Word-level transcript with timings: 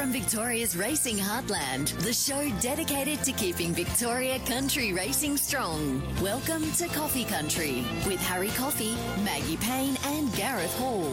from 0.00 0.12
Victoria's 0.12 0.78
racing 0.78 1.18
heartland, 1.18 1.94
the 1.98 2.12
show 2.14 2.50
dedicated 2.62 3.22
to 3.22 3.32
keeping 3.32 3.74
Victoria 3.74 4.38
country 4.46 4.94
racing 4.94 5.36
strong. 5.36 6.00
Welcome 6.22 6.72
to 6.76 6.88
Coffee 6.88 7.26
Country 7.26 7.84
with 8.06 8.18
Harry 8.20 8.48
Coffey, 8.48 8.94
Maggie 9.22 9.58
Payne, 9.58 9.98
and 10.06 10.34
Gareth 10.34 10.74
Hall. 10.78 11.04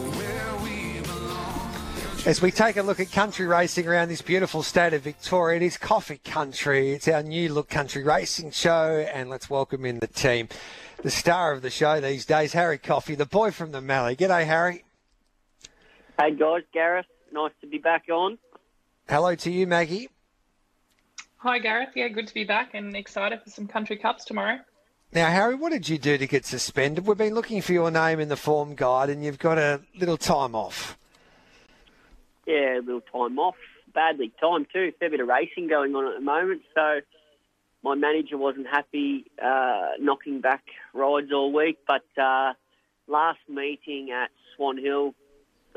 As 2.24 2.40
we 2.40 2.50
take 2.50 2.78
a 2.78 2.82
look 2.82 2.98
at 2.98 3.12
country 3.12 3.46
racing 3.46 3.86
around 3.86 4.08
this 4.08 4.22
beautiful 4.22 4.62
state 4.62 4.94
of 4.94 5.02
Victoria, 5.02 5.58
it 5.58 5.62
is 5.62 5.76
Coffee 5.76 6.22
Country. 6.24 6.92
It's 6.92 7.08
our 7.08 7.22
new 7.22 7.52
look 7.52 7.68
country 7.68 8.02
racing 8.02 8.52
show, 8.52 9.06
and 9.12 9.28
let's 9.28 9.50
welcome 9.50 9.84
in 9.84 9.98
the 9.98 10.06
team. 10.06 10.48
The 11.02 11.10
star 11.10 11.52
of 11.52 11.60
the 11.60 11.68
show 11.68 12.00
these 12.00 12.24
days, 12.24 12.54
Harry 12.54 12.78
Coffey, 12.78 13.16
the 13.16 13.26
boy 13.26 13.50
from 13.50 13.72
the 13.72 13.82
Mallee. 13.82 14.16
G'day, 14.16 14.46
Harry. 14.46 14.84
Hey 16.18 16.34
guys, 16.34 16.62
Gareth. 16.72 17.04
Nice 17.30 17.52
to 17.60 17.66
be 17.66 17.76
back 17.76 18.04
on. 18.10 18.38
Hello 19.08 19.34
to 19.34 19.50
you, 19.50 19.66
Maggie. 19.66 20.10
Hi, 21.38 21.58
Gareth. 21.58 21.90
Yeah, 21.94 22.08
good 22.08 22.26
to 22.26 22.34
be 22.34 22.44
back 22.44 22.74
and 22.74 22.94
excited 22.94 23.42
for 23.42 23.48
some 23.48 23.66
country 23.66 23.96
cups 23.96 24.26
tomorrow. 24.26 24.58
Now, 25.14 25.30
Harry, 25.30 25.54
what 25.54 25.72
did 25.72 25.88
you 25.88 25.96
do 25.96 26.18
to 26.18 26.26
get 26.26 26.44
suspended? 26.44 27.06
We've 27.06 27.16
been 27.16 27.32
looking 27.32 27.62
for 27.62 27.72
your 27.72 27.90
name 27.90 28.20
in 28.20 28.28
the 28.28 28.36
form 28.36 28.74
guide, 28.74 29.08
and 29.08 29.24
you've 29.24 29.38
got 29.38 29.56
a 29.56 29.80
little 29.98 30.18
time 30.18 30.54
off. 30.54 30.98
Yeah, 32.46 32.80
a 32.80 32.82
little 32.82 33.00
time 33.00 33.38
off. 33.38 33.56
Badly 33.94 34.30
timed 34.38 34.66
too. 34.74 34.92
Fair 35.00 35.08
bit 35.08 35.20
of 35.20 35.28
racing 35.28 35.68
going 35.68 35.94
on 35.94 36.06
at 36.06 36.14
the 36.18 36.24
moment. 36.24 36.60
So 36.74 37.00
my 37.82 37.94
manager 37.94 38.36
wasn't 38.36 38.66
happy 38.66 39.24
uh, 39.42 39.92
knocking 39.98 40.42
back 40.42 40.64
rides 40.92 41.32
all 41.32 41.50
week. 41.50 41.78
But 41.86 42.04
uh, 42.22 42.52
last 43.06 43.40
meeting 43.48 44.10
at 44.10 44.28
Swan 44.54 44.76
Hill, 44.76 45.06
got 45.08 45.14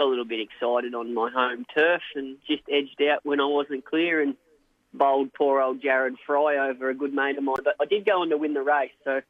a 0.01 0.05
little 0.05 0.25
bit 0.25 0.39
excited 0.39 0.93
on 0.93 1.13
my 1.13 1.29
home 1.31 1.65
turf 1.73 2.01
and 2.15 2.37
just 2.47 2.63
edged 2.71 3.01
out 3.03 3.19
when 3.23 3.39
I 3.39 3.45
wasn't 3.45 3.85
clear 3.85 4.21
and 4.21 4.35
bowled 4.93 5.33
poor 5.33 5.61
old 5.61 5.81
Jared 5.81 6.15
Fry 6.25 6.57
over 6.69 6.89
a 6.89 6.93
good 6.93 7.13
mate 7.13 7.37
of 7.37 7.43
mine. 7.43 7.57
But 7.63 7.75
I 7.79 7.85
did 7.85 8.05
go 8.05 8.21
on 8.21 8.29
to 8.29 8.37
win 8.37 8.53
the 8.53 8.61
race, 8.61 8.91
so 9.03 9.21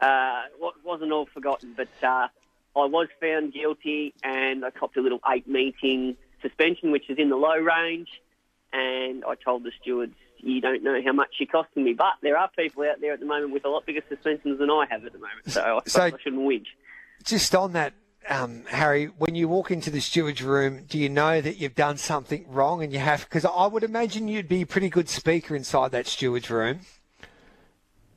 uh, 0.00 0.42
it 0.52 0.74
wasn't 0.84 1.12
all 1.12 1.26
forgotten. 1.26 1.74
But 1.76 1.88
uh, 2.02 2.28
I 2.76 2.84
was 2.86 3.08
found 3.20 3.52
guilty 3.52 4.14
and 4.22 4.64
I 4.64 4.70
copped 4.70 4.96
a 4.96 5.00
little 5.00 5.20
eight 5.32 5.48
meeting 5.48 6.16
suspension, 6.42 6.90
which 6.92 7.08
is 7.10 7.18
in 7.18 7.28
the 7.30 7.36
low 7.36 7.56
range. 7.58 8.08
And 8.72 9.24
I 9.24 9.34
told 9.36 9.62
the 9.62 9.70
stewards, 9.80 10.14
you 10.38 10.60
don't 10.60 10.82
know 10.82 11.00
how 11.04 11.12
much 11.12 11.30
you're 11.38 11.46
costing 11.46 11.84
me. 11.84 11.94
But 11.94 12.14
there 12.22 12.36
are 12.36 12.50
people 12.56 12.82
out 12.82 13.00
there 13.00 13.12
at 13.12 13.20
the 13.20 13.26
moment 13.26 13.52
with 13.52 13.64
a 13.64 13.68
lot 13.68 13.86
bigger 13.86 14.02
suspensions 14.08 14.58
than 14.58 14.68
I 14.70 14.84
have 14.90 15.04
at 15.06 15.12
the 15.12 15.18
moment. 15.18 15.48
So 15.50 15.60
I, 15.84 15.88
So- 15.88 16.02
I 16.02 16.10
shouldn't 16.22 16.42
whinge. 16.42 16.66
Just 17.24 17.54
on 17.54 17.72
that, 17.72 17.94
um, 18.28 18.64
Harry, 18.68 19.06
when 19.18 19.34
you 19.34 19.48
walk 19.48 19.70
into 19.70 19.90
the 19.90 20.00
steward's 20.00 20.42
room, 20.42 20.84
do 20.88 20.98
you 20.98 21.08
know 21.08 21.40
that 21.40 21.56
you've 21.56 21.74
done 21.74 21.96
something 21.96 22.44
wrong 22.48 22.82
and 22.82 22.92
you 22.92 22.98
have? 22.98 23.24
Because 23.24 23.44
I 23.44 23.66
would 23.66 23.82
imagine 23.82 24.28
you'd 24.28 24.48
be 24.48 24.62
a 24.62 24.66
pretty 24.66 24.88
good 24.88 25.08
speaker 25.08 25.54
inside 25.54 25.92
that 25.92 26.06
steward's 26.06 26.50
room. 26.50 26.80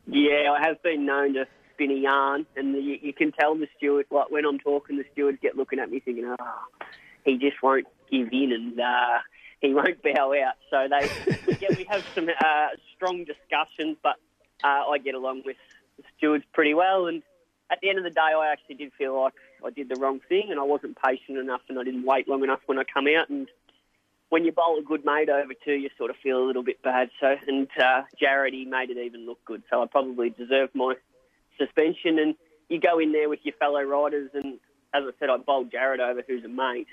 Yeah, 0.05 0.53
I 0.57 0.65
have 0.65 0.81
been 0.83 1.05
known 1.05 1.33
to 1.33 1.45
spin 1.73 1.91
a 1.91 1.95
yarn, 1.95 2.45
and 2.55 2.73
you, 2.73 2.97
you 3.01 3.13
can 3.13 3.31
tell 3.33 3.55
the 3.55 3.67
steward, 3.77 4.05
like 4.09 4.31
when 4.31 4.45
I'm 4.45 4.59
talking, 4.59 4.97
the 4.97 5.05
stewards 5.11 5.39
get 5.41 5.57
looking 5.57 5.79
at 5.79 5.91
me 5.91 5.99
thinking, 5.99 6.25
oh, 6.39 6.85
he 7.25 7.37
just 7.37 7.61
won't 7.61 7.87
give 8.09 8.29
in 8.31 8.51
and 8.53 8.79
uh, 8.79 9.19
he 9.61 9.73
won't 9.73 10.01
bow 10.01 10.33
out. 10.33 10.55
So 10.69 10.87
they, 10.89 11.57
yeah, 11.61 11.75
we 11.77 11.85
have 11.89 12.03
some 12.15 12.29
uh, 12.29 12.67
strong 12.95 13.25
discussions, 13.25 13.97
but 14.01 14.15
uh, 14.63 14.89
I 14.89 14.97
get 15.03 15.15
along 15.15 15.43
with 15.45 15.57
the 15.97 16.03
stewards 16.17 16.45
pretty 16.53 16.73
well. 16.73 17.07
And 17.07 17.21
at 17.69 17.79
the 17.81 17.89
end 17.89 17.97
of 17.97 18.03
the 18.03 18.11
day, 18.11 18.21
I 18.21 18.51
actually 18.51 18.75
did 18.75 18.91
feel 18.97 19.21
like 19.21 19.33
I 19.65 19.69
did 19.69 19.89
the 19.89 19.99
wrong 19.99 20.19
thing, 20.27 20.47
and 20.49 20.59
I 20.59 20.63
wasn't 20.63 20.97
patient 21.03 21.37
enough, 21.37 21.61
and 21.69 21.79
I 21.79 21.83
didn't 21.83 22.05
wait 22.05 22.27
long 22.27 22.43
enough 22.43 22.59
when 22.65 22.79
I 22.79 22.83
come 22.83 23.05
out. 23.07 23.29
And 23.29 23.47
when 24.29 24.45
you 24.45 24.51
bowl 24.51 24.77
a 24.79 24.83
good 24.83 25.05
mate 25.05 25.29
over 25.29 25.53
too, 25.53 25.73
you 25.73 25.89
sort 25.97 26.09
of 26.09 26.15
feel 26.17 26.37
a 26.37 26.45
little 26.45 26.63
bit 26.63 26.81
bad. 26.81 27.09
So, 27.19 27.35
and 27.47 27.67
uh, 27.81 28.03
Jared, 28.19 28.53
he 28.53 28.65
made 28.65 28.89
it 28.89 28.97
even 28.97 29.25
look 29.25 29.43
good. 29.45 29.63
So 29.69 29.81
I 29.81 29.87
probably 29.87 30.29
deserved 30.29 30.75
my 30.75 30.95
suspension. 31.57 32.19
And 32.19 32.35
you 32.69 32.79
go 32.79 32.99
in 32.99 33.11
there 33.11 33.29
with 33.29 33.39
your 33.43 33.55
fellow 33.55 33.81
riders, 33.81 34.29
and 34.33 34.59
as 34.93 35.03
I 35.05 35.11
said, 35.19 35.29
I 35.29 35.37
bowled 35.37 35.71
Jared 35.71 35.99
over, 35.99 36.21
who's 36.27 36.43
a 36.43 36.49
mate, 36.49 36.87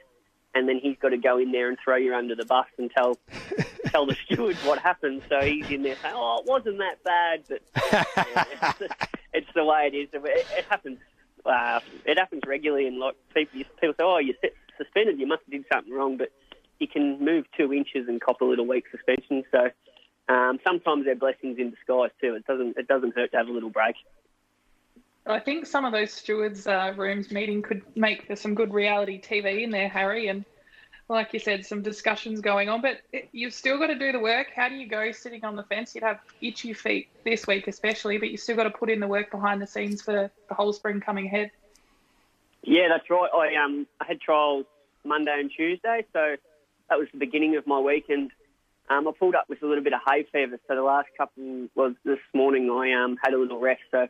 and 0.54 0.68
then 0.68 0.78
he's 0.80 0.96
got 1.00 1.10
to 1.10 1.18
go 1.18 1.38
in 1.38 1.52
there 1.52 1.68
and 1.68 1.76
throw 1.82 1.96
you 1.96 2.14
under 2.14 2.34
the 2.34 2.44
bus 2.44 2.66
and 2.78 2.90
tell 2.96 3.18
tell 3.86 4.06
the 4.06 4.16
stewards 4.24 4.58
what 4.64 4.78
happened. 4.78 5.22
So 5.28 5.40
he's 5.40 5.68
in 5.70 5.82
there 5.82 5.96
saying, 5.96 6.14
"Oh, 6.16 6.40
it 6.40 6.48
wasn't 6.48 6.78
that 6.78 7.02
bad," 7.02 7.44
but 7.48 7.62
yeah, 7.92 8.44
it's, 8.80 8.94
it's 9.32 9.54
the 9.54 9.64
way 9.64 9.90
it 9.92 9.96
is. 9.96 10.08
It, 10.12 10.22
it 10.24 10.64
happens. 10.68 10.98
Uh, 11.44 11.80
it 12.04 12.18
happens 12.18 12.42
regularly, 12.46 12.86
and 12.86 12.98
like 12.98 13.16
people, 13.34 13.60
people 13.80 13.94
say, 13.98 14.04
"Oh, 14.04 14.18
you're 14.18 14.36
suspended. 14.78 15.18
You 15.18 15.26
must 15.26 15.42
have 15.44 15.52
did 15.52 15.64
something 15.72 15.92
wrong," 15.92 16.16
but 16.16 16.30
you 16.78 16.88
can 16.88 17.24
move 17.24 17.44
two 17.56 17.72
inches 17.72 18.08
and 18.08 18.20
cop 18.20 18.40
a 18.40 18.44
little 18.44 18.66
week 18.66 18.84
suspension. 18.90 19.44
So 19.50 19.70
um, 20.32 20.58
sometimes 20.64 21.04
they're 21.04 21.16
blessings 21.16 21.58
in 21.58 21.70
disguise 21.70 22.10
too. 22.20 22.34
It 22.34 22.46
doesn't 22.46 22.76
it 22.76 22.88
doesn't 22.88 23.14
hurt 23.14 23.32
to 23.32 23.36
have 23.36 23.48
a 23.48 23.52
little 23.52 23.70
break. 23.70 23.96
I 25.26 25.40
think 25.40 25.66
some 25.66 25.84
of 25.86 25.92
those 25.92 26.12
stewards' 26.12 26.66
uh, 26.66 26.92
rooms 26.96 27.30
meeting 27.30 27.62
could 27.62 27.82
make 27.96 28.26
for 28.26 28.36
some 28.36 28.54
good 28.54 28.74
reality 28.74 29.20
TV 29.20 29.62
in 29.62 29.70
there, 29.70 29.88
Harry. 29.88 30.28
And 30.28 30.44
like 31.08 31.32
you 31.32 31.38
said, 31.38 31.64
some 31.66 31.82
discussions 31.82 32.40
going 32.40 32.68
on. 32.68 32.80
But 32.80 33.00
you've 33.32 33.52
still 33.52 33.78
got 33.78 33.88
to 33.88 33.98
do 33.98 34.12
the 34.12 34.18
work. 34.18 34.48
How 34.54 34.68
do 34.68 34.74
you 34.74 34.88
go 34.88 35.12
sitting 35.12 35.44
on 35.44 35.56
the 35.56 35.62
fence? 35.64 35.94
You'd 35.94 36.04
have 36.04 36.20
itchy 36.40 36.72
feet 36.72 37.08
this 37.24 37.46
week, 37.46 37.68
especially, 37.68 38.18
but 38.18 38.30
you 38.30 38.36
still 38.36 38.56
got 38.56 38.64
to 38.64 38.70
put 38.70 38.90
in 38.90 39.00
the 39.00 39.08
work 39.08 39.30
behind 39.30 39.60
the 39.60 39.66
scenes 39.66 40.02
for 40.02 40.30
the 40.48 40.54
whole 40.54 40.72
spring 40.72 41.00
coming 41.00 41.26
ahead. 41.26 41.50
Yeah, 42.62 42.88
that's 42.88 43.08
right. 43.10 43.28
I 43.32 43.62
um 43.62 43.86
I 44.00 44.06
had 44.06 44.20
trials 44.20 44.64
Monday 45.04 45.38
and 45.38 45.50
Tuesday, 45.54 46.06
so 46.12 46.36
that 46.88 46.98
was 46.98 47.08
the 47.12 47.18
beginning 47.18 47.56
of 47.56 47.66
my 47.66 47.78
week, 47.78 48.06
and 48.08 48.30
um, 48.88 49.08
I 49.08 49.12
pulled 49.18 49.34
up 49.34 49.48
with 49.48 49.62
a 49.62 49.66
little 49.66 49.84
bit 49.84 49.92
of 49.92 50.00
hay 50.06 50.26
fever. 50.32 50.58
So 50.68 50.74
the 50.74 50.82
last 50.82 51.08
couple 51.16 51.68
was 51.74 51.94
this 52.04 52.18
morning. 52.32 52.70
I 52.70 52.92
um 52.92 53.18
had 53.22 53.34
a 53.34 53.38
little 53.38 53.60
rest, 53.60 53.82
so 53.90 54.08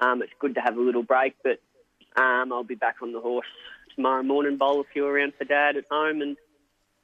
um 0.00 0.22
it's 0.22 0.32
good 0.38 0.54
to 0.54 0.60
have 0.62 0.76
a 0.76 0.80
little 0.80 1.02
break. 1.02 1.34
But 1.44 1.60
um 2.16 2.52
I'll 2.52 2.64
be 2.64 2.74
back 2.74 2.96
on 3.02 3.12
the 3.12 3.20
horse 3.20 3.46
tomorrow 3.94 4.22
morning. 4.22 4.56
Bowl 4.56 4.80
a 4.80 4.84
few 4.84 5.06
around 5.06 5.34
for 5.38 5.44
Dad 5.44 5.76
at 5.76 5.84
home, 5.90 6.22
and 6.22 6.36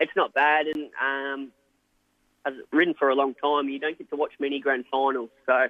it's 0.01 0.13
not 0.17 0.35
bad. 0.35 0.67
And 0.67 0.91
um, 1.03 1.53
I've 2.45 2.55
ridden 2.73 2.95
for 2.95 3.09
a 3.09 3.15
long 3.15 3.35
time. 3.35 3.69
You 3.69 3.79
don't 3.79 3.99
get 3.99 4.11
to 4.11 4.17
watch 4.17 4.33
many 4.39 4.61
grand 4.61 4.85
finals, 4.91 5.31
so 5.47 5.69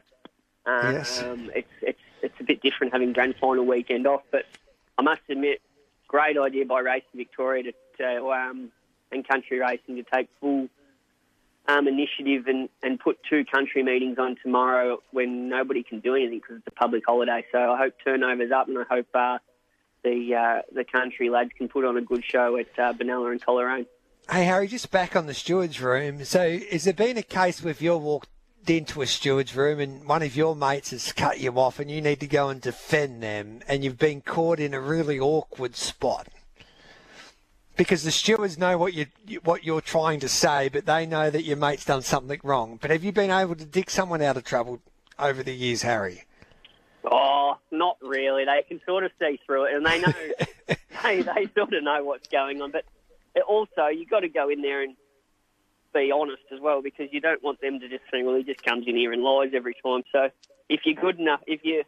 um, 0.67 0.93
Yes. 0.93 1.23
it's 1.55 1.69
it's 1.83 2.01
it's 2.23 2.41
a 2.41 2.45
bit 2.45 2.63
different 2.63 2.93
having 2.93 3.13
grand 3.13 3.37
final 3.41 3.65
weekend 3.65 4.07
off. 4.07 4.23
But 4.31 4.45
I 4.97 5.03
must 5.03 5.23
admit, 5.29 5.61
great 6.09 6.37
idea 6.39 6.65
by 6.67 6.81
Racing 6.81 7.17
Victoria 7.17 7.65
to, 7.65 7.73
to 7.99 8.31
um, 8.31 8.71
and 9.11 9.27
country 9.27 9.59
racing 9.59 9.97
to 9.97 10.03
take 10.03 10.29
full 10.41 10.69
um, 11.67 11.87
initiative 11.87 12.47
and, 12.47 12.69
and 12.83 12.99
put 12.99 13.19
two 13.29 13.45
country 13.45 13.83
meetings 13.83 14.19
on 14.19 14.37
tomorrow 14.43 15.03
when 15.13 15.49
nobody 15.49 15.83
can 15.83 16.01
do 16.01 16.15
anything 16.15 16.39
because 16.39 16.57
it's 16.59 16.67
a 16.67 16.71
public 16.73 17.05
holiday. 17.07 17.45
So 17.53 17.59
I 17.73 17.79
hope 17.79 17.95
turnover's 18.05 18.51
up 18.51 18.69
and 18.69 18.79
I 18.79 18.85
hope 18.91 19.07
uh, 19.15 19.39
the 20.03 20.35
uh, 20.35 20.63
the 20.73 20.85
country 20.85 21.31
lads 21.31 21.51
can 21.57 21.69
put 21.69 21.85
on 21.85 21.97
a 21.97 22.03
good 22.03 22.25
show 22.25 22.57
at 22.57 22.67
uh, 22.79 22.93
Benalla 22.93 23.33
and 23.33 23.43
Coleraine. 23.43 23.87
Hey, 24.31 24.45
Harry, 24.45 24.69
just 24.69 24.91
back 24.91 25.17
on 25.17 25.27
the 25.27 25.35
steward's 25.35 25.81
room. 25.81 26.23
So, 26.25 26.59
has 26.71 26.85
there 26.85 26.93
been 26.93 27.17
a 27.17 27.23
case 27.23 27.63
where 27.63 27.75
you've 27.79 28.03
walked 28.03 28.29
into 28.67 29.01
a 29.01 29.07
steward's 29.07 29.57
room 29.57 29.81
and 29.81 30.07
one 30.07 30.23
of 30.23 30.37
your 30.37 30.55
mates 30.55 30.91
has 30.91 31.13
cut 31.13 31.41
you 31.41 31.59
off 31.59 31.79
and 31.79 31.91
you 31.91 32.03
need 32.03 32.21
to 32.21 32.27
go 32.27 32.51
and 32.51 32.61
defend 32.61 33.23
them 33.23 33.61
and 33.67 33.83
you've 33.83 33.99
been 33.99 34.21
caught 34.21 34.61
in 34.61 34.75
a 34.75 34.81
really 34.81 35.19
awkward 35.19 35.75
spot? 35.77 36.29
Because 37.77 38.03
the 38.03 38.11
stewards 38.11 38.59
know 38.59 38.77
what 38.77 38.93
you 38.93 39.07
what 39.45 39.65
you're 39.65 39.81
trying 39.81 40.21
to 40.21 40.29
say, 40.29 40.69
but 40.69 40.85
they 40.85 41.07
know 41.07 41.31
that 41.31 41.45
your 41.45 41.57
mate's 41.57 41.85
done 41.85 42.03
something 42.03 42.41
wrong. 42.43 42.79
But 42.81 42.91
have 42.91 43.05
you 43.05 43.13
been 43.13 43.31
able 43.31 43.55
to 43.55 43.65
dig 43.65 43.89
someone 43.89 44.21
out 44.21 44.37
of 44.37 44.45
trouble 44.45 44.83
over 45.19 45.43
the 45.43 45.55
years, 45.55 45.83
Harry? 45.83 46.25
Oh, 47.05 47.59
not 47.71 47.97
really. 48.03 48.45
They 48.45 48.63
can 48.67 48.81
sort 48.87 49.05
of 49.05 49.13
see 49.21 49.39
through 49.47 49.67
it, 49.67 49.75
and 49.75 49.87
they 49.87 50.01
know 50.01 50.13
they 51.03 51.23
they 51.23 51.49
sort 51.57 51.73
of 51.75 51.83
know 51.83 52.05
what's 52.05 52.29
going 52.29 52.61
on. 52.61 52.73
But 52.73 52.85
it 53.35 53.43
also, 53.47 53.87
you've 53.87 54.11
got 54.11 54.21
to 54.21 54.29
go 54.29 54.49
in 54.49 54.63
there 54.63 54.83
and 54.83 54.97
be 55.95 56.13
honest 56.13 56.43
as 56.53 56.61
well, 56.61 56.83
because 56.83 57.09
you 57.13 57.21
don't 57.21 57.43
want 57.43 57.61
them 57.61 57.81
to 57.81 57.89
just 57.89 58.03
think, 58.11 58.27
well, 58.27 58.37
he 58.37 58.43
just 58.43 58.63
comes 58.63 58.87
in 58.87 58.97
here 58.97 59.13
and 59.13 59.23
lies 59.23 59.51
every 59.55 59.75
time. 59.75 60.03
So 60.13 60.29
if 60.69 60.81
you're 60.85 61.01
good 61.01 61.19
enough, 61.19 61.41
if 61.47 61.61
you 61.65 61.85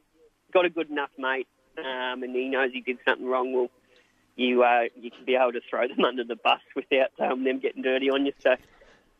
got 0.52 0.64
a 0.64 0.70
good 0.70 0.90
enough 0.90 1.10
mate, 1.18 1.48
um, 1.78 2.22
and 2.22 2.34
he 2.34 2.48
knows 2.48 2.70
he 2.72 2.80
did 2.80 2.98
something 3.06 3.26
wrong, 3.26 3.52
well, 3.52 3.70
you 4.36 4.62
uh, 4.62 4.84
you 4.96 5.10
can 5.10 5.24
be 5.24 5.34
able 5.34 5.52
to 5.52 5.60
throw 5.68 5.86
them 5.88 6.04
under 6.04 6.24
the 6.24 6.36
bus 6.36 6.60
without 6.76 7.10
um, 7.18 7.44
them 7.44 7.58
getting 7.58 7.82
dirty 7.82 8.10
on 8.10 8.26
you. 8.26 8.32
So 8.40 8.54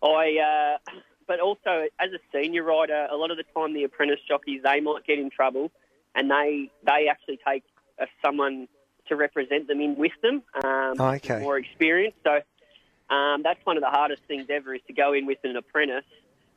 I. 0.03 0.79
Uh, 0.89 1.01
but 1.27 1.39
also, 1.39 1.87
as 2.01 2.11
a 2.11 2.19
senior 2.35 2.65
rider, 2.65 3.07
a 3.09 3.15
lot 3.15 3.31
of 3.31 3.37
the 3.37 3.45
time 3.55 3.73
the 3.73 3.85
apprentice 3.85 4.19
jockeys 4.27 4.63
they 4.65 4.81
might 4.81 5.07
get 5.07 5.21
in 5.21 5.31
trouble, 5.31 5.71
and 6.15 6.31
they 6.31 6.71
they 6.85 7.09
actually 7.11 7.39
take 7.47 7.65
uh, 8.01 8.07
someone 8.25 8.69
to 9.09 9.17
represent 9.17 9.67
them 9.69 9.81
in 9.81 9.97
with 9.97 10.13
them, 10.23 10.43
um, 10.65 10.95
Oh, 10.99 11.09
okay. 11.15 11.41
more 11.41 11.59
experience. 11.59 12.15
So 12.25 12.41
um, 13.15 13.43
that's 13.43 13.59
one 13.65 13.77
of 13.77 13.83
the 13.83 13.91
hardest 13.91 14.23
things 14.29 14.47
ever 14.51 14.75
is 14.75 14.81
to 14.87 14.93
go 14.93 15.13
in 15.13 15.27
with 15.27 15.39
an 15.45 15.57
apprentice, 15.57 16.05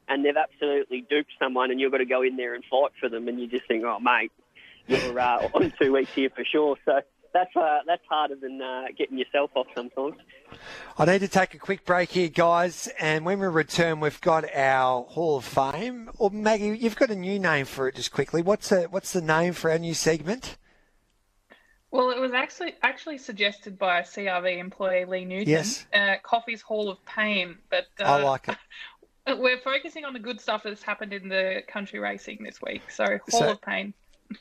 and 0.07 0.23
they've 0.23 0.37
absolutely 0.37 1.05
duped 1.09 1.31
someone, 1.39 1.71
and 1.71 1.79
you've 1.79 1.91
got 1.91 1.97
to 1.99 2.05
go 2.05 2.21
in 2.21 2.37
there 2.37 2.53
and 2.53 2.63
fight 2.69 2.91
for 2.99 3.09
them, 3.09 3.27
and 3.27 3.39
you 3.39 3.47
just 3.47 3.67
think, 3.67 3.83
oh 3.85 3.99
mate, 3.99 4.31
you're 4.87 5.19
uh, 5.19 5.37
on 5.53 5.71
two 5.81 5.93
weeks 5.93 6.11
here 6.15 6.29
for 6.29 6.45
sure. 6.45 6.77
So 6.85 7.01
that's 7.33 7.55
uh, 7.55 7.79
that's 7.87 8.03
harder 8.09 8.35
than 8.35 8.61
uh, 8.61 8.85
getting 8.97 9.17
yourself 9.17 9.51
off 9.55 9.67
sometimes. 9.75 10.15
I 10.97 11.05
need 11.05 11.19
to 11.19 11.27
take 11.27 11.53
a 11.53 11.57
quick 11.57 11.83
break 11.85 12.11
here, 12.11 12.29
guys, 12.29 12.87
and 12.99 13.25
when 13.25 13.39
we 13.39 13.47
return, 13.47 13.99
we've 13.99 14.21
got 14.21 14.45
our 14.55 15.03
Hall 15.03 15.37
of 15.37 15.45
Fame. 15.45 16.11
Or 16.17 16.29
Maggie, 16.29 16.77
you've 16.77 16.95
got 16.95 17.09
a 17.09 17.15
new 17.15 17.39
name 17.39 17.65
for 17.65 17.87
it. 17.87 17.95
Just 17.95 18.11
quickly, 18.11 18.41
what's 18.41 18.69
the 18.69 18.83
what's 18.83 19.13
the 19.13 19.21
name 19.21 19.53
for 19.53 19.71
our 19.71 19.79
new 19.79 19.93
segment? 19.93 20.57
Well, 21.91 22.09
it 22.09 22.19
was 22.19 22.33
actually 22.33 22.73
actually 22.81 23.17
suggested 23.19 23.77
by 23.77 23.99
a 23.99 24.03
CRV 24.03 24.57
employee 24.57 25.05
Lee 25.05 25.25
Newton. 25.25 25.49
Yes. 25.49 25.85
Uh, 25.93 26.15
Coffee's 26.23 26.61
Hall 26.61 26.89
of 26.89 27.03
Pain, 27.05 27.57
but 27.69 27.85
uh, 27.99 28.03
I 28.05 28.23
like 28.23 28.47
it. 28.49 28.57
We're 29.39 29.59
focusing 29.59 30.03
on 30.03 30.13
the 30.13 30.19
good 30.19 30.41
stuff 30.41 30.63
that's 30.63 30.83
happened 30.83 31.13
in 31.13 31.29
the 31.29 31.61
country 31.67 31.99
racing 31.99 32.39
this 32.43 32.59
week. 32.61 32.81
So 32.91 33.05
Hall 33.29 33.39
So- 33.41 33.51
of 33.51 33.61
Pain. 33.61 33.93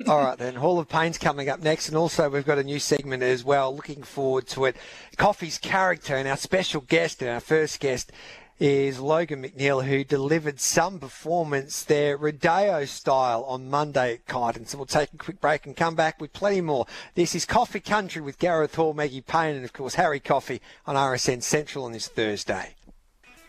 All 0.07 0.19
right, 0.19 0.39
then. 0.39 0.55
Hall 0.55 0.79
of 0.79 0.89
Pain's 0.89 1.19
coming 1.19 1.49
up 1.49 1.63
next, 1.63 1.89
and 1.89 1.97
also 1.97 2.29
we've 2.29 2.47
got 2.47 2.59
a 2.59 2.65
new 2.65 2.79
segment 2.79 3.23
as 3.23 3.45
well. 3.45 3.75
Looking 3.75 4.03
forward 4.03 4.47
to 4.49 4.65
it. 4.65 4.77
Coffee's 5.17 5.59
character 5.59 6.17
and 6.17 6.29
our 6.29 6.37
special 6.37 6.81
guest, 6.83 7.23
and 7.23 7.31
our 7.31 7.41
first 7.41 7.81
guest 7.81 8.13
is 8.59 9.01
Logan 9.01 9.43
McNeil, 9.43 9.85
who 9.85 10.05
delivered 10.05 10.61
some 10.61 11.01
performance 11.01 11.83
there, 11.83 12.17
Rodeo 12.17 12.85
style, 12.85 13.43
on 13.45 13.69
Monday 13.69 14.15
at 14.15 14.27
Kyneton. 14.27 14.69
So 14.69 14.79
we'll 14.79 14.87
take 14.87 15.13
a 15.13 15.17
quick 15.17 15.41
break 15.41 15.67
and 15.67 15.77
come 15.77 15.97
back 15.97 16.21
with 16.21 16.33
plenty 16.33 16.61
more. 16.61 16.87
This 17.15 17.35
is 17.35 17.45
Coffee 17.45 17.81
Country 17.81 18.23
with 18.23 18.39
Gareth 18.39 18.77
Hall, 18.77 18.95
Maggie 18.95 19.21
Payne, 19.21 19.57
and 19.57 19.65
of 19.65 19.73
course 19.73 19.97
Harry 19.97 20.21
Coffey 20.21 20.61
on 20.87 20.95
RSN 20.95 21.43
Central 21.43 21.85
on 21.85 21.93
this 21.93 22.07
Thursday. 22.07 22.77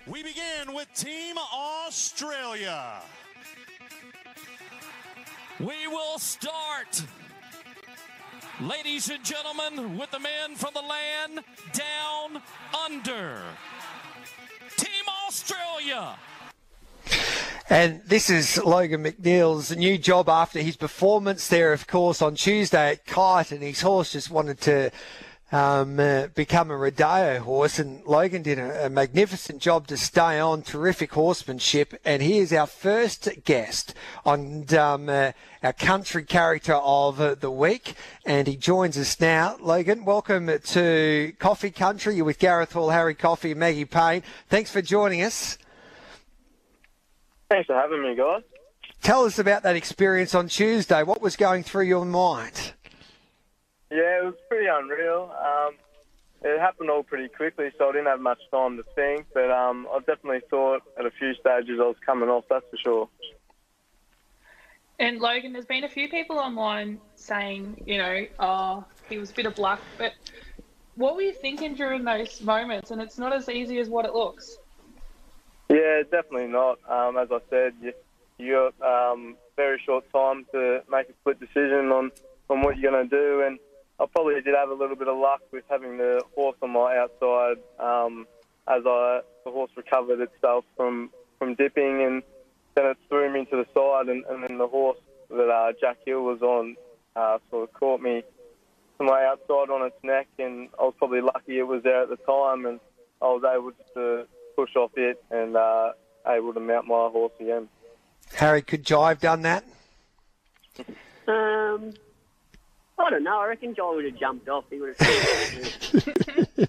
We 0.08 0.24
begin 0.24 0.74
with 0.74 0.92
Team 0.96 1.38
Australia. 1.38 3.02
We 5.60 5.88
will 5.88 6.18
start, 6.18 7.04
ladies 8.60 9.10
and 9.12 9.24
gentlemen, 9.24 9.98
with 10.00 10.10
the 10.10 10.20
man 10.20 10.56
from 10.56 10.74
the 10.74 10.82
land 10.82 11.42
down 11.74 12.42
under. 12.86 13.40
Team 14.76 15.06
Australia. 15.28 16.16
And 17.70 18.02
this 18.06 18.32
is 18.32 18.58
Logan 18.64 19.04
McNeil's 19.04 19.76
new 19.76 20.00
job 20.00 20.28
after 20.28 20.60
his 20.60 20.76
performance 20.76 21.48
there, 21.48 21.72
of 21.72 21.86
course, 21.86 22.22
on 22.22 22.34
Tuesday 22.34 22.92
at 22.92 23.06
Kite, 23.06 23.52
and 23.52 23.62
his 23.62 23.82
horse 23.82 24.12
just 24.12 24.32
wanted 24.32 24.60
to 24.62 24.92
um, 25.54 26.00
uh, 26.00 26.28
become 26.34 26.72
a 26.72 26.76
rodeo 26.76 27.40
horse, 27.40 27.78
and 27.78 28.04
Logan 28.06 28.42
did 28.42 28.58
a, 28.58 28.88
a 28.88 28.90
magnificent 28.90 29.62
job 29.62 29.86
to 29.88 29.98
stay 29.98 30.40
on, 30.40 30.64
terrific 30.64 31.14
horsemanship, 31.14 31.94
and 32.04 32.24
he 32.24 32.40
is 32.40 32.52
our 32.52 32.66
first 32.66 33.30
guest 33.46 33.94
on 34.26 34.66
um, 34.76 35.10
uh, 35.10 35.32
our 35.62 35.74
country 35.74 36.24
character 36.24 36.74
of 36.74 37.22
uh, 37.22 37.36
the 37.36 37.52
week, 37.52 37.94
and 38.26 38.48
he 38.48 38.56
joins 38.56 38.98
us 38.98 39.20
now. 39.20 39.56
Logan, 39.62 40.06
welcome 40.06 40.50
to 40.60 41.34
Coffee 41.38 41.70
Country. 41.70 42.16
You're 42.16 42.26
with 42.26 42.40
Gareth 42.40 42.74
Hall, 42.74 42.90
Harry 42.90 43.14
Coffey, 43.14 43.52
and 43.52 43.60
Maggie 43.60 43.86
Payne. 43.86 44.24
Thanks 44.50 44.72
for 44.72 44.82
joining 44.82 45.22
us. 45.22 45.60
Thanks 47.52 47.68
for 47.68 47.76
having 47.76 48.02
me, 48.02 48.16
guys. 48.16 48.42
Tell 49.04 49.24
us 49.26 49.38
about 49.38 49.62
that 49.62 49.76
experience 49.76 50.34
on 50.34 50.48
Tuesday. 50.48 51.04
What 51.04 51.22
was 51.22 51.36
going 51.36 51.62
through 51.62 51.86
your 51.86 52.06
mind? 52.06 52.74
Yeah, 53.94 54.22
it 54.22 54.26
was 54.26 54.34
pretty 54.50 54.66
unreal. 54.66 55.32
Um, 55.40 55.76
it 56.42 56.60
happened 56.60 56.90
all 56.90 57.04
pretty 57.04 57.30
quickly, 57.30 57.70
so 57.78 57.90
I 57.90 57.92
didn't 57.92 58.08
have 58.08 58.20
much 58.20 58.40
time 58.50 58.78
to 58.78 58.84
think. 58.96 59.28
But 59.34 59.52
um, 59.52 59.88
I 59.94 60.00
definitely 60.00 60.42
thought 60.50 60.82
at 60.98 61.06
a 61.06 61.12
few 61.12 61.36
stages 61.36 61.80
I 61.80 61.84
was 61.84 61.96
coming 62.04 62.28
off. 62.28 62.46
That's 62.50 62.66
for 62.72 62.78
sure. 62.78 63.10
And 65.00 65.20
Logan, 65.20 65.54
there's 65.54 65.66
been 65.66 65.84
a 65.84 65.90
few 65.90 66.10
people 66.10 66.40
online 66.40 67.00
saying, 67.16 67.84
you 67.86 68.00
know, 68.00 68.26
oh, 68.40 68.84
he 69.10 69.18
was 69.20 69.30
a 69.30 69.34
bit 69.34 69.46
of 69.46 69.60
luck, 69.60 69.82
but 69.98 70.14
what 70.96 71.16
were 71.16 71.22
you 71.22 71.34
thinking 71.34 71.76
during 71.76 72.04
those 72.04 72.42
moments? 72.42 72.92
And 72.92 73.02
it's 73.02 73.18
not 73.18 73.34
as 73.34 73.50
easy 73.50 73.80
as 73.80 73.90
what 73.90 74.06
it 74.06 74.14
looks. 74.14 74.58
Yeah, 75.70 76.04
definitely 76.04 76.48
not. 76.48 76.80
Um, 76.90 77.18
as 77.18 77.30
I 77.32 77.40
said, 77.50 77.74
you, 77.82 77.94
you 78.38 78.72
got 78.80 79.12
um, 79.12 79.36
very 79.56 79.82
short 79.86 80.06
time 80.12 80.46
to 80.52 80.82
make 80.92 81.10
a 81.10 81.14
split 81.22 81.40
decision 81.40 81.92
on, 81.92 82.12
on 82.50 82.62
what 82.62 82.78
you're 82.78 82.92
going 82.92 83.10
to 83.10 83.16
do. 83.16 83.42
And 83.42 83.60
I 84.00 84.06
probably 84.08 84.42
did 84.42 84.56
have 84.56 84.70
a 84.70 84.74
little 84.74 84.96
bit 84.96 85.08
of 85.08 85.18
luck 85.18 85.42
with 85.52 85.64
having 85.70 85.98
the 85.98 86.22
horse 86.36 86.58
on 86.62 86.72
my 86.72 86.98
outside 86.98 87.58
um, 87.80 88.26
as 88.68 88.82
I 88.86 89.22
the 89.46 89.52
horse 89.52 89.72
recovered 89.76 90.22
itself 90.22 90.66
from, 90.76 91.10
from 91.38 91.56
dipping 91.56 92.04
and 92.04 92.24
then 92.76 92.86
it 92.88 92.98
threw 93.10 93.32
me 93.32 93.46
to 93.46 93.58
the 93.58 93.66
side 93.74 94.10
and, 94.10 94.26
and 94.26 94.44
then 94.44 94.58
the 94.58 94.68
horse 94.68 94.98
that 95.30 95.50
uh, 95.50 95.74
Jack 95.80 95.98
Hill 96.06 96.22
was 96.22 96.42
on 96.42 96.76
uh, 97.16 97.38
sort 97.50 97.70
of 97.70 97.74
caught 97.74 98.02
me 98.02 98.24
to 98.98 99.04
my 99.04 99.26
outside 99.26 99.70
on 99.72 99.86
its 99.86 99.96
neck 100.04 100.28
and 100.40 100.70
I 100.80 100.84
was 100.84 100.94
probably 100.98 101.22
lucky 101.22 101.60
it 101.60 101.68
was 101.68 101.84
there 101.84 102.04
at 102.04 102.10
the 102.10 102.18
time 102.18 102.66
and 102.66 102.80
I 103.22 103.26
was 103.26 103.44
able 103.44 103.72
just 103.72 103.94
to 103.96 104.26
push 104.56 104.76
off 104.76 104.92
it 104.96 105.24
and 105.30 105.56
uh, 105.56 105.92
able 106.28 106.54
to 106.54 106.60
mount 106.60 106.88
my 106.88 107.10
horse 107.10 107.34
again. 107.40 107.68
Harry, 108.36 108.62
could 108.62 108.84
Jive 108.84 109.20
done 109.20 109.42
that? 109.44 109.64
Um, 111.28 111.94
I 113.00 113.10
don't 113.10 113.24
know. 113.24 113.40
I 113.40 113.48
reckon 113.48 113.76
John 113.76 113.96
would 113.96 114.06
have 114.06 114.18
jumped 114.20 114.48
off. 114.48 114.66
He 114.70 114.80
would 114.80 114.96
have 114.98 115.08
said, 115.08 116.04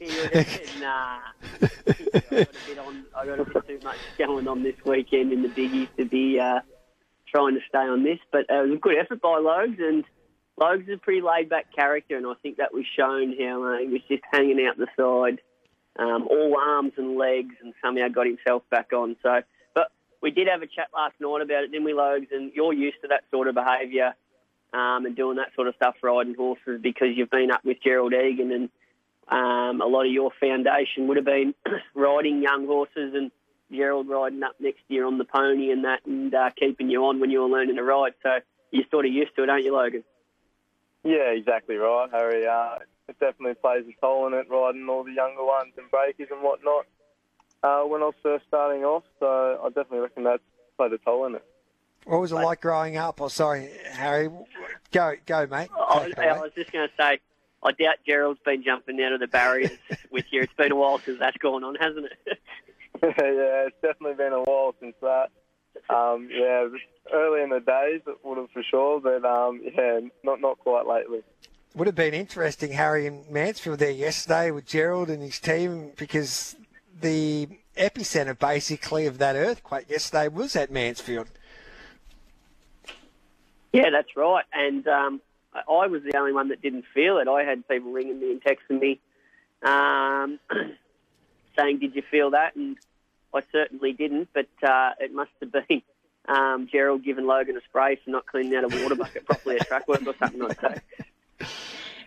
he 0.00 0.06
would 0.06 0.32
have 0.32 0.46
said 0.48 0.80
nah. 0.80 1.18
I 1.44 2.20
got 2.20 2.32
a 2.32 2.48
bit 2.66 2.78
on. 2.78 3.04
I 3.16 3.26
got 3.26 3.40
a 3.40 3.44
bit 3.44 3.68
too 3.68 3.80
much 3.84 3.98
going 4.18 4.48
on 4.48 4.62
this 4.62 4.76
weekend 4.84 5.32
in 5.32 5.42
the 5.42 5.48
biggies 5.48 5.88
to 5.96 6.04
be 6.04 6.40
uh, 6.40 6.60
trying 7.28 7.54
to 7.54 7.60
stay 7.68 7.78
on 7.78 8.04
this. 8.04 8.18
But 8.32 8.50
uh, 8.50 8.62
it 8.62 8.68
was 8.68 8.76
a 8.78 8.80
good 8.80 8.96
effort 8.96 9.20
by 9.20 9.38
Logs, 9.38 9.78
and 9.78 10.04
Logs 10.56 10.88
is 10.88 10.94
a 10.94 10.98
pretty 10.98 11.20
laid 11.20 11.48
back 11.48 11.74
character, 11.74 12.16
and 12.16 12.26
I 12.26 12.34
think 12.42 12.56
that 12.56 12.72
was 12.72 12.84
shown 12.96 13.34
how 13.38 13.74
uh, 13.74 13.78
he 13.78 13.88
was 13.88 14.02
just 14.08 14.22
hanging 14.32 14.64
out 14.66 14.78
the 14.78 14.88
side, 14.96 15.40
um, 15.98 16.26
all 16.28 16.56
arms 16.58 16.92
and 16.96 17.16
legs, 17.18 17.54
and 17.62 17.74
somehow 17.84 18.08
got 18.08 18.26
himself 18.26 18.62
back 18.70 18.92
on. 18.92 19.16
So, 19.22 19.42
but 19.74 19.92
we 20.22 20.30
did 20.30 20.48
have 20.48 20.62
a 20.62 20.66
chat 20.66 20.88
last 20.94 21.14
night 21.20 21.42
about 21.42 21.64
it, 21.64 21.70
didn't 21.70 21.84
we, 21.84 21.92
Logs? 21.92 22.28
And 22.32 22.50
you're 22.54 22.72
used 22.72 23.02
to 23.02 23.08
that 23.08 23.24
sort 23.30 23.48
of 23.48 23.54
behaviour 23.54 24.14
um, 24.74 25.06
and 25.06 25.14
doing 25.14 25.36
that 25.36 25.54
sort 25.54 25.68
of 25.68 25.74
stuff 25.76 25.94
riding 26.02 26.34
horses 26.34 26.80
because 26.82 27.08
you've 27.14 27.30
been 27.30 27.50
up 27.50 27.64
with 27.64 27.78
Gerald 27.82 28.12
Egan 28.12 28.50
and 28.50 28.68
um, 29.28 29.80
a 29.80 29.86
lot 29.86 30.04
of 30.04 30.12
your 30.12 30.30
foundation 30.38 31.06
would 31.06 31.16
have 31.16 31.26
been 31.26 31.54
riding 31.94 32.42
young 32.42 32.66
horses 32.66 33.14
and 33.14 33.30
Gerald 33.72 34.08
riding 34.08 34.42
up 34.42 34.56
next 34.60 34.82
year 34.88 35.06
on 35.06 35.18
the 35.18 35.24
pony 35.24 35.70
and 35.70 35.84
that 35.84 36.04
and 36.06 36.34
uh, 36.34 36.50
keeping 36.58 36.90
you 36.90 37.06
on 37.06 37.20
when 37.20 37.30
you 37.30 37.40
were 37.40 37.48
learning 37.48 37.76
to 37.76 37.82
ride. 37.82 38.14
So 38.22 38.38
you're 38.70 38.84
sort 38.90 39.06
of 39.06 39.12
used 39.12 39.34
to 39.36 39.44
it, 39.44 39.48
aren't 39.48 39.64
you, 39.64 39.74
Logan? 39.74 40.04
Yeah, 41.04 41.30
exactly 41.30 41.76
right, 41.76 42.08
Harry. 42.10 42.46
Uh, 42.46 42.78
it 43.08 43.18
definitely 43.20 43.54
plays 43.54 43.84
a 43.86 44.00
toll 44.00 44.26
in 44.26 44.34
it, 44.34 44.48
riding 44.50 44.88
all 44.88 45.04
the 45.04 45.12
younger 45.12 45.44
ones 45.44 45.72
and 45.76 45.90
breakers 45.90 46.28
and 46.30 46.42
whatnot 46.42 46.86
uh, 47.62 47.82
when 47.82 48.02
I 48.02 48.06
was 48.06 48.14
first 48.22 48.46
starting 48.48 48.84
off. 48.84 49.04
So 49.20 49.60
I 49.62 49.68
definitely 49.68 50.00
reckon 50.00 50.24
that's 50.24 50.42
played 50.76 50.92
a 50.92 50.98
toll 50.98 51.26
in 51.26 51.36
it. 51.36 51.44
What 52.04 52.20
was 52.20 52.32
it 52.32 52.36
like 52.36 52.60
growing 52.60 52.96
up? 52.96 53.20
Oh, 53.20 53.28
sorry, 53.28 53.70
Harry. 53.90 54.28
Go, 54.92 55.14
go, 55.26 55.46
mate. 55.46 55.68
I, 55.78 56.04
Take 56.06 56.18
I 56.18 56.40
was 56.40 56.52
just 56.54 56.70
going 56.70 56.88
to 56.88 56.94
say, 56.98 57.18
I 57.62 57.72
doubt 57.72 57.96
Gerald's 58.06 58.40
been 58.44 58.62
jumping 58.62 59.00
out 59.02 59.12
of 59.12 59.20
the 59.20 59.26
barriers 59.26 59.78
with 60.10 60.26
you. 60.30 60.42
It's 60.42 60.52
been 60.52 60.72
a 60.72 60.76
while 60.76 60.98
since 60.98 61.18
that's 61.18 61.36
gone 61.38 61.64
on, 61.64 61.74
hasn't 61.76 62.06
it? 62.06 62.38
yeah, 63.02 63.66
it's 63.66 63.76
definitely 63.82 64.14
been 64.14 64.32
a 64.32 64.42
while 64.42 64.74
since 64.80 64.94
that. 65.02 65.30
Um, 65.90 66.28
yeah, 66.30 66.68
early 67.12 67.42
in 67.42 67.50
the 67.50 67.60
days 67.60 68.00
it 68.06 68.16
would 68.22 68.38
have 68.38 68.50
for 68.50 68.62
sure, 68.62 69.00
but 69.00 69.24
um, 69.24 69.60
yeah, 69.62 70.00
not 70.22 70.40
not 70.40 70.58
quite 70.60 70.86
lately. 70.86 71.22
Would 71.74 71.88
have 71.88 71.96
been 71.96 72.14
interesting, 72.14 72.72
Harry 72.72 73.06
in 73.06 73.24
Mansfield 73.28 73.80
there 73.80 73.90
yesterday 73.90 74.52
with 74.52 74.66
Gerald 74.66 75.10
and 75.10 75.20
his 75.20 75.40
team 75.40 75.90
because 75.96 76.54
the 77.00 77.48
epicenter 77.76 78.38
basically 78.38 79.06
of 79.06 79.18
that 79.18 79.34
earthquake 79.34 79.90
yesterday 79.90 80.28
was 80.28 80.54
at 80.54 80.70
Mansfield. 80.70 81.28
Yeah, 83.74 83.90
that's 83.90 84.16
right. 84.16 84.44
And 84.52 84.86
um, 84.86 85.20
I 85.52 85.62
I 85.68 85.86
was 85.88 86.02
the 86.04 86.16
only 86.16 86.32
one 86.32 86.48
that 86.50 86.62
didn't 86.62 86.84
feel 86.94 87.18
it. 87.18 87.26
I 87.26 87.42
had 87.42 87.66
people 87.66 87.90
ringing 87.90 88.20
me 88.20 88.30
and 88.30 88.40
texting 88.40 88.80
me 88.80 89.00
um, 89.64 90.38
saying, 91.58 91.80
"Did 91.80 91.96
you 91.96 92.02
feel 92.08 92.30
that?" 92.30 92.54
And 92.54 92.76
I 93.34 93.40
certainly 93.50 93.92
didn't. 93.92 94.28
But 94.32 94.46
uh, 94.62 94.92
it 95.00 95.12
must 95.12 95.32
have 95.40 95.50
been 95.50 95.82
um, 96.28 96.68
Gerald 96.70 97.02
giving 97.04 97.26
Logan 97.26 97.56
a 97.56 97.60
spray 97.62 97.96
for 97.96 98.10
not 98.10 98.26
cleaning 98.26 98.54
out 98.54 98.62
a 98.62 98.82
water 98.82 98.94
bucket 98.94 99.26
properly 99.26 99.56
at 99.56 99.66
track 99.66 99.88
work 99.88 100.06
or 100.06 100.14
something. 100.20 100.40
like 100.40 100.60
that. 100.60 100.82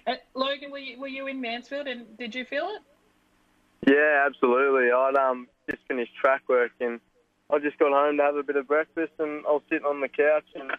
Uh, 0.08 0.16
Logan, 0.36 0.72
were 0.72 0.78
you, 0.78 0.98
were 1.02 1.10
you 1.10 1.28
in 1.28 1.42
Mansfield 1.42 1.86
and 1.86 2.18
did 2.18 2.34
you 2.34 2.46
feel 2.46 2.70
it? 2.70 3.92
Yeah, 3.92 4.26
absolutely. 4.26 4.90
I'd 4.90 5.18
um 5.18 5.50
just 5.70 5.84
finished 5.86 6.16
track 6.16 6.44
work 6.48 6.72
and 6.80 7.02
I 7.50 7.60
just 7.60 7.78
got 7.78 7.92
home 7.92 8.16
to 8.16 8.24
have 8.24 8.38
a 8.38 8.44
bit 8.44 8.56
of 8.56 8.70
breakfast 8.70 9.12
and 9.20 9.46
I 9.46 9.52
was 9.52 9.64
sitting 9.70 9.86
on 9.86 10.00
the 10.00 10.08
couch 10.08 10.46
and 10.56 10.72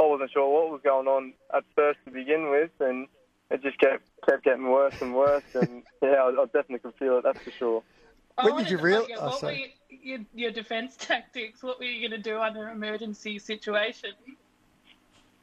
I 0.00 0.06
wasn't 0.06 0.30
sure 0.32 0.48
what 0.48 0.72
was 0.72 0.80
going 0.82 1.06
on 1.06 1.34
at 1.54 1.64
first 1.76 1.98
to 2.06 2.10
begin 2.10 2.50
with 2.50 2.70
and 2.80 3.06
it 3.50 3.62
just 3.62 3.78
kept 3.78 4.04
kept 4.26 4.44
getting 4.44 4.70
worse 4.70 4.94
and 5.00 5.14
worse 5.14 5.44
and 5.54 5.82
yeah, 6.02 6.08
I, 6.08 6.28
I 6.28 6.44
definitely 6.46 6.78
could 6.78 6.94
feel 6.98 7.18
it. 7.18 7.24
That's 7.24 7.38
for 7.44 7.52
sure. 7.58 7.82
I 8.38 8.44
When 8.44 8.56
did 8.56 8.70
you 8.70 8.78
to 8.78 8.82
real- 8.82 9.00
find 9.02 9.12
out 9.12 9.18
oh, 9.22 9.26
what 9.26 9.42
were 9.42 9.52
you, 9.52 9.68
your, 9.90 10.18
your 10.34 10.50
defence 10.52 10.96
tactics? 10.98 11.62
What 11.62 11.78
were 11.78 11.84
you 11.84 12.08
going 12.08 12.22
to 12.22 12.30
do 12.30 12.40
under 12.40 12.68
an 12.68 12.76
emergency 12.76 13.38
situation? 13.38 14.12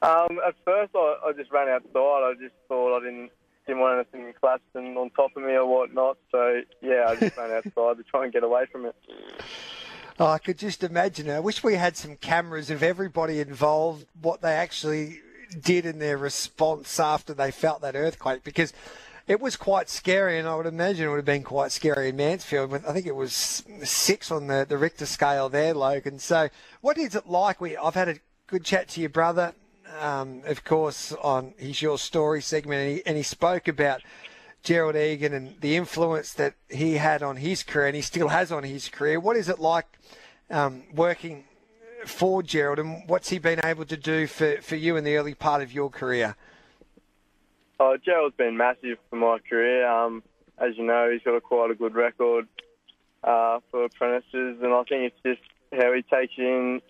Um, 0.02 0.40
at 0.48 0.56
first, 0.64 0.92
I, 0.96 1.18
I 1.26 1.34
just 1.34 1.52
ran 1.52 1.70
outside. 1.70 1.94
I 1.96 2.34
just 2.40 2.56
thought 2.68 2.98
I 2.98 3.04
didn't 3.04 3.32
didn't 3.66 3.82
want 3.82 4.08
anything 4.14 4.34
collapsing 4.40 4.96
on 4.96 5.10
top 5.12 5.36
of 5.36 5.44
me 5.44 5.52
or 5.54 5.66
whatnot. 5.66 6.18
So 6.32 6.62
yeah, 6.82 7.06
I 7.10 7.16
just 7.16 7.36
ran 7.38 7.52
outside 7.52 7.98
to 7.98 8.04
try 8.10 8.24
and 8.24 8.34
get 8.34 8.44
away 8.44 8.66
from 8.72 8.86
it. 8.86 8.96
Oh, 10.20 10.26
I 10.26 10.40
could 10.40 10.58
just 10.58 10.84
imagine. 10.84 11.30
I 11.30 11.40
wish 11.40 11.64
we 11.64 11.76
had 11.76 11.96
some 11.96 12.16
cameras 12.16 12.72
of 12.72 12.82
everybody 12.82 13.40
involved, 13.40 14.08
what 14.20 14.42
they 14.42 14.54
actually 14.54 15.22
did 15.62 15.86
in 15.86 16.00
their 16.00 16.18
response 16.18 17.00
after 17.00 17.36
they 17.36 17.52
felt 17.52 17.82
that 17.82 17.96
earthquake, 17.96 18.44
because 18.44 18.74
it 19.28 19.40
was 19.40 19.56
quite 19.56 19.90
scary, 19.90 20.40
and 20.40 20.48
I 20.48 20.56
would 20.56 20.66
imagine 20.66 21.06
it 21.06 21.10
would 21.10 21.18
have 21.18 21.26
been 21.26 21.44
quite 21.44 21.72
scary 21.72 22.10
in 22.10 22.16
Mansfield. 22.16 22.74
I 22.74 22.94
think 22.94 23.06
it 23.06 23.16
was 23.16 23.64
six 23.84 24.32
on 24.32 24.48
the, 24.48 24.66
the 24.68 24.78
Richter 24.80 25.06
scale 25.06 25.50
there, 25.50 25.76
Logan. 25.76 26.18
So, 26.18 26.50
what 26.82 26.98
is 26.98 27.14
it 27.14 27.28
like? 27.28 27.62
We 27.62 27.78
I've 27.78 27.94
had 27.94 28.10
a 28.10 28.16
good 28.48 28.66
chat 28.66 28.88
to 28.90 29.02
your 29.02 29.12
brother, 29.12 29.54
um, 30.00 30.42
of 30.48 30.64
course, 30.64 31.14
on 31.14 31.54
his 31.58 31.80
Your 31.82 32.00
Story 32.00 32.42
segment, 32.42 32.82
and 32.82 32.92
he, 32.92 33.06
and 33.06 33.18
he 33.18 33.24
spoke 33.24 33.68
about 33.68 34.02
Gerald 34.68 34.98
Egan 34.98 35.34
and 35.34 35.62
the 35.62 35.78
influence 35.78 36.34
that 36.34 36.54
he 36.68 36.96
had 36.96 37.24
on 37.24 37.38
his 37.38 37.64
career, 37.64 37.88
and 37.88 37.96
he 37.96 38.02
still 38.02 38.28
has 38.28 38.52
on 38.52 38.64
his 38.64 38.90
career. 38.90 39.18
What 39.18 39.38
is 39.38 39.48
it 39.48 39.60
like 39.60 39.86
um, 40.50 40.84
working 40.94 41.46
for 42.06 42.44
Gerald, 42.44 42.78
and 42.78 43.08
what's 43.08 43.30
he 43.30 43.40
been 43.40 43.62
able 43.64 43.86
to 43.86 43.96
do 43.96 44.28
for, 44.28 44.58
for 44.62 44.76
you 44.76 44.98
in 44.98 45.06
the 45.06 45.16
early 45.16 45.36
part 45.36 45.62
of 45.62 45.72
your 45.72 45.90
career? 45.90 46.36
Oh, 47.80 47.96
Gerald's 47.96 48.36
been 48.36 48.58
massive 48.58 48.98
for 49.10 49.16
my 49.16 49.38
career. 49.50 49.88
Um, 49.88 50.22
as 50.58 50.76
you 50.76 50.84
know, 50.84 51.12
he's 51.14 51.22
got 51.22 51.38
a 51.38 51.40
quite 51.40 51.72
a 51.72 51.76
good 51.76 51.96
record 51.96 52.46
uh, 53.24 53.60
for 53.72 53.86
apprentices, 53.86 54.58
and 54.62 54.74
I 54.74 54.84
think 54.84 55.14
it's 55.14 55.22
just 55.26 55.82
how 55.82 55.94
he 55.94 56.02
takes 56.02 56.34
you 56.36 56.46
in 56.46 56.82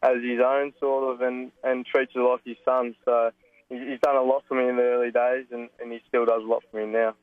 as 0.00 0.22
his 0.22 0.38
own 0.38 0.72
sort 0.78 1.12
of, 1.12 1.22
and, 1.22 1.50
and 1.64 1.84
treats 1.84 2.12
you 2.14 2.30
like 2.30 2.42
his 2.44 2.56
son. 2.64 2.94
So 3.04 3.32
he's 3.68 4.00
done 4.00 4.16
a 4.16 4.22
lot 4.22 4.44
for 4.48 4.54
me 4.54 4.68
in 4.68 4.76
the 4.76 4.82
early 4.82 5.10
days, 5.10 5.46
and, 5.50 5.68
and 5.80 5.92
he 5.92 6.00
still 6.08 6.24
does 6.24 6.42
a 6.42 6.46
lot 6.46 6.62
for 6.70 6.78
me 6.78 6.92
now. 6.92 7.14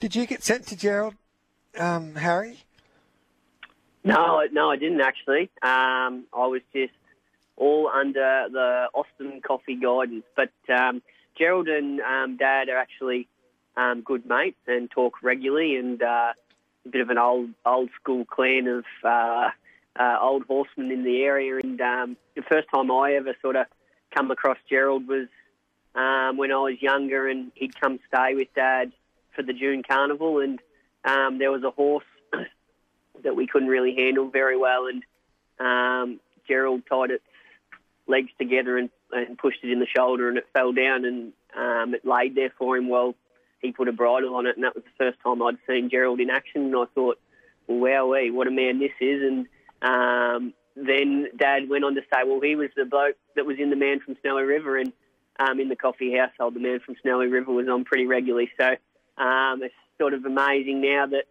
Did 0.00 0.14
you 0.14 0.26
get 0.26 0.42
sent 0.42 0.66
to 0.68 0.76
Gerald, 0.76 1.14
um, 1.78 2.14
Harry? 2.16 2.58
No, 4.04 4.42
no, 4.52 4.70
I 4.70 4.76
didn't 4.76 5.00
actually. 5.00 5.50
Um, 5.62 6.24
I 6.32 6.46
was 6.46 6.60
just 6.74 6.92
all 7.56 7.88
under 7.88 8.46
the 8.50 8.88
Austin 8.94 9.40
Coffey 9.40 9.76
guidance, 9.76 10.24
but. 10.36 10.50
Um, 10.68 11.02
Gerald 11.36 11.68
and 11.68 12.00
um, 12.00 12.36
Dad 12.36 12.68
are 12.68 12.76
actually 12.76 13.28
um, 13.76 14.02
good 14.02 14.26
mates 14.26 14.58
and 14.66 14.90
talk 14.90 15.22
regularly, 15.22 15.76
and 15.76 16.02
uh, 16.02 16.32
a 16.86 16.88
bit 16.88 17.00
of 17.00 17.10
an 17.10 17.18
old 17.18 17.50
old 17.66 17.90
school 18.00 18.24
clan 18.24 18.66
of 18.68 18.84
uh, 19.02 19.50
uh, 19.98 20.18
old 20.20 20.44
horsemen 20.44 20.90
in 20.90 21.04
the 21.04 21.22
area. 21.22 21.60
And 21.62 21.80
um, 21.80 22.16
the 22.36 22.42
first 22.42 22.68
time 22.72 22.90
I 22.90 23.14
ever 23.14 23.34
sort 23.42 23.56
of 23.56 23.66
come 24.14 24.30
across 24.30 24.58
Gerald 24.68 25.08
was 25.08 25.28
um, 25.94 26.36
when 26.36 26.52
I 26.52 26.56
was 26.56 26.80
younger, 26.80 27.28
and 27.28 27.52
he'd 27.54 27.78
come 27.78 27.98
stay 28.08 28.34
with 28.34 28.48
Dad 28.54 28.92
for 29.34 29.42
the 29.42 29.52
June 29.52 29.82
Carnival, 29.82 30.40
and 30.40 30.60
um, 31.04 31.38
there 31.38 31.52
was 31.52 31.62
a 31.62 31.70
horse 31.70 32.04
that 33.22 33.36
we 33.36 33.46
couldn't 33.46 33.68
really 33.68 33.94
handle 33.94 34.28
very 34.28 34.56
well, 34.56 34.86
and 34.86 35.02
um, 35.60 36.20
Gerald 36.46 36.82
tied 36.88 37.10
its 37.10 37.24
legs 38.06 38.30
together 38.38 38.76
and 38.76 38.90
and 39.12 39.38
pushed 39.38 39.62
it 39.62 39.70
in 39.70 39.78
the 39.78 39.86
shoulder 39.86 40.28
and 40.28 40.36
it 40.36 40.46
fell 40.52 40.72
down 40.72 41.04
and 41.04 41.32
um, 41.56 41.94
it 41.94 42.04
laid 42.04 42.34
there 42.34 42.52
for 42.58 42.76
him 42.76 42.88
while 42.88 43.14
he 43.60 43.72
put 43.72 43.88
a 43.88 43.92
bridle 43.92 44.34
on 44.34 44.46
it. 44.46 44.56
And 44.56 44.64
that 44.64 44.74
was 44.74 44.84
the 44.84 45.04
first 45.04 45.18
time 45.22 45.42
I'd 45.42 45.58
seen 45.66 45.88
Gerald 45.90 46.20
in 46.20 46.30
action. 46.30 46.66
And 46.66 46.76
I 46.76 46.84
thought, 46.94 47.18
well, 47.66 48.08
wowee, 48.08 48.32
what 48.32 48.46
a 48.46 48.50
man 48.50 48.78
this 48.78 48.92
is. 49.00 49.22
And 49.22 49.46
um, 49.82 50.52
then 50.76 51.28
Dad 51.36 51.68
went 51.68 51.84
on 51.84 51.94
to 51.94 52.02
say, 52.02 52.22
well, 52.26 52.40
he 52.40 52.56
was 52.56 52.70
the 52.76 52.84
bloke 52.84 53.16
that 53.36 53.46
was 53.46 53.58
in 53.58 53.70
the 53.70 53.76
Man 53.76 54.00
from 54.00 54.16
Snowy 54.20 54.42
River. 54.42 54.76
And 54.76 54.92
um, 55.38 55.60
in 55.60 55.68
the 55.68 55.76
Coffey 55.76 56.16
household, 56.16 56.54
the 56.54 56.60
Man 56.60 56.80
from 56.80 56.96
Snowy 57.02 57.28
River 57.28 57.52
was 57.52 57.68
on 57.68 57.84
pretty 57.84 58.06
regularly. 58.06 58.50
So 58.58 58.66
um, 59.22 59.62
it's 59.62 59.74
sort 59.98 60.14
of 60.14 60.24
amazing 60.24 60.80
now 60.80 61.06
that 61.06 61.24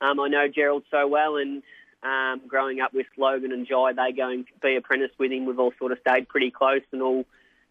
um, 0.00 0.20
I 0.20 0.28
know 0.28 0.48
Gerald 0.48 0.84
so 0.90 1.06
well 1.06 1.36
and 1.36 1.62
um, 2.02 2.42
growing 2.46 2.80
up 2.80 2.94
with 2.94 3.06
Logan 3.16 3.52
and 3.52 3.66
Jai, 3.66 3.92
they 3.92 4.12
go 4.12 4.28
and 4.28 4.46
be 4.62 4.76
apprenticed 4.76 5.18
with 5.18 5.32
him. 5.32 5.46
We've 5.46 5.58
all 5.58 5.72
sort 5.78 5.92
of 5.92 5.98
stayed 6.00 6.28
pretty 6.28 6.50
close 6.50 6.82
and 6.92 7.02
all 7.02 7.24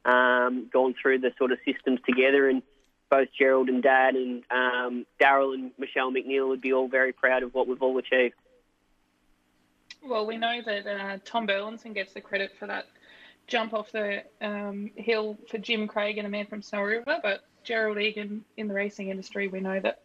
um, 0.03 0.69
gone 0.71 0.95
through 1.01 1.19
the 1.19 1.31
sort 1.37 1.51
of 1.51 1.59
systems 1.65 1.99
together. 2.05 2.49
And 2.49 2.61
both 3.09 3.29
Gerald 3.37 3.69
and 3.69 3.81
Dad 3.81 4.15
and 4.15 4.43
um, 4.51 5.05
Daryl 5.19 5.53
and 5.53 5.71
Michelle 5.77 6.11
McNeil 6.11 6.49
would 6.49 6.61
be 6.61 6.73
all 6.73 6.87
very 6.87 7.13
proud 7.13 7.43
of 7.43 7.53
what 7.53 7.67
we've 7.67 7.81
all 7.81 7.97
achieved. 7.97 8.35
Well, 10.05 10.25
we 10.25 10.37
know 10.37 10.61
that 10.65 10.87
uh, 10.87 11.17
Tom 11.25 11.45
Burlinson 11.45 11.93
gets 11.93 12.13
the 12.13 12.21
credit 12.21 12.51
for 12.59 12.67
that 12.67 12.85
jump 13.47 13.73
off 13.73 13.91
the 13.91 14.23
um, 14.41 14.91
hill 14.95 15.37
for 15.49 15.57
Jim 15.57 15.87
Craig 15.87 16.17
and 16.17 16.27
a 16.27 16.29
man 16.29 16.45
from 16.45 16.61
Snowy 16.61 16.97
River, 16.97 17.17
but 17.23 17.43
Gerald 17.63 17.97
Egan 17.97 18.43
in 18.57 18.67
the 18.67 18.73
racing 18.73 19.09
industry, 19.09 19.47
we 19.47 19.59
know 19.59 19.79
that 19.79 20.01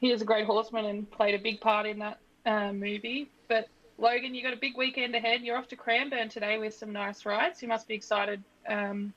he 0.00 0.10
is 0.10 0.20
a 0.20 0.24
great 0.24 0.46
horseman 0.46 0.84
and 0.84 1.10
played 1.10 1.34
a 1.34 1.38
big 1.38 1.60
part 1.60 1.86
in 1.86 2.00
that 2.00 2.18
uh, 2.44 2.72
movie. 2.72 3.30
But 3.48 3.68
Logan, 3.98 4.34
you 4.34 4.42
got 4.42 4.52
a 4.52 4.58
big 4.58 4.76
weekend 4.76 5.14
ahead. 5.14 5.42
You're 5.42 5.56
off 5.56 5.68
to 5.68 5.76
Cranbourne 5.76 6.28
today 6.28 6.58
with 6.58 6.74
some 6.74 6.92
nice 6.92 7.24
rides. 7.24 7.62
You 7.62 7.68
must 7.68 7.88
be 7.88 7.94
excited 7.94 8.42
um, 8.68 9.14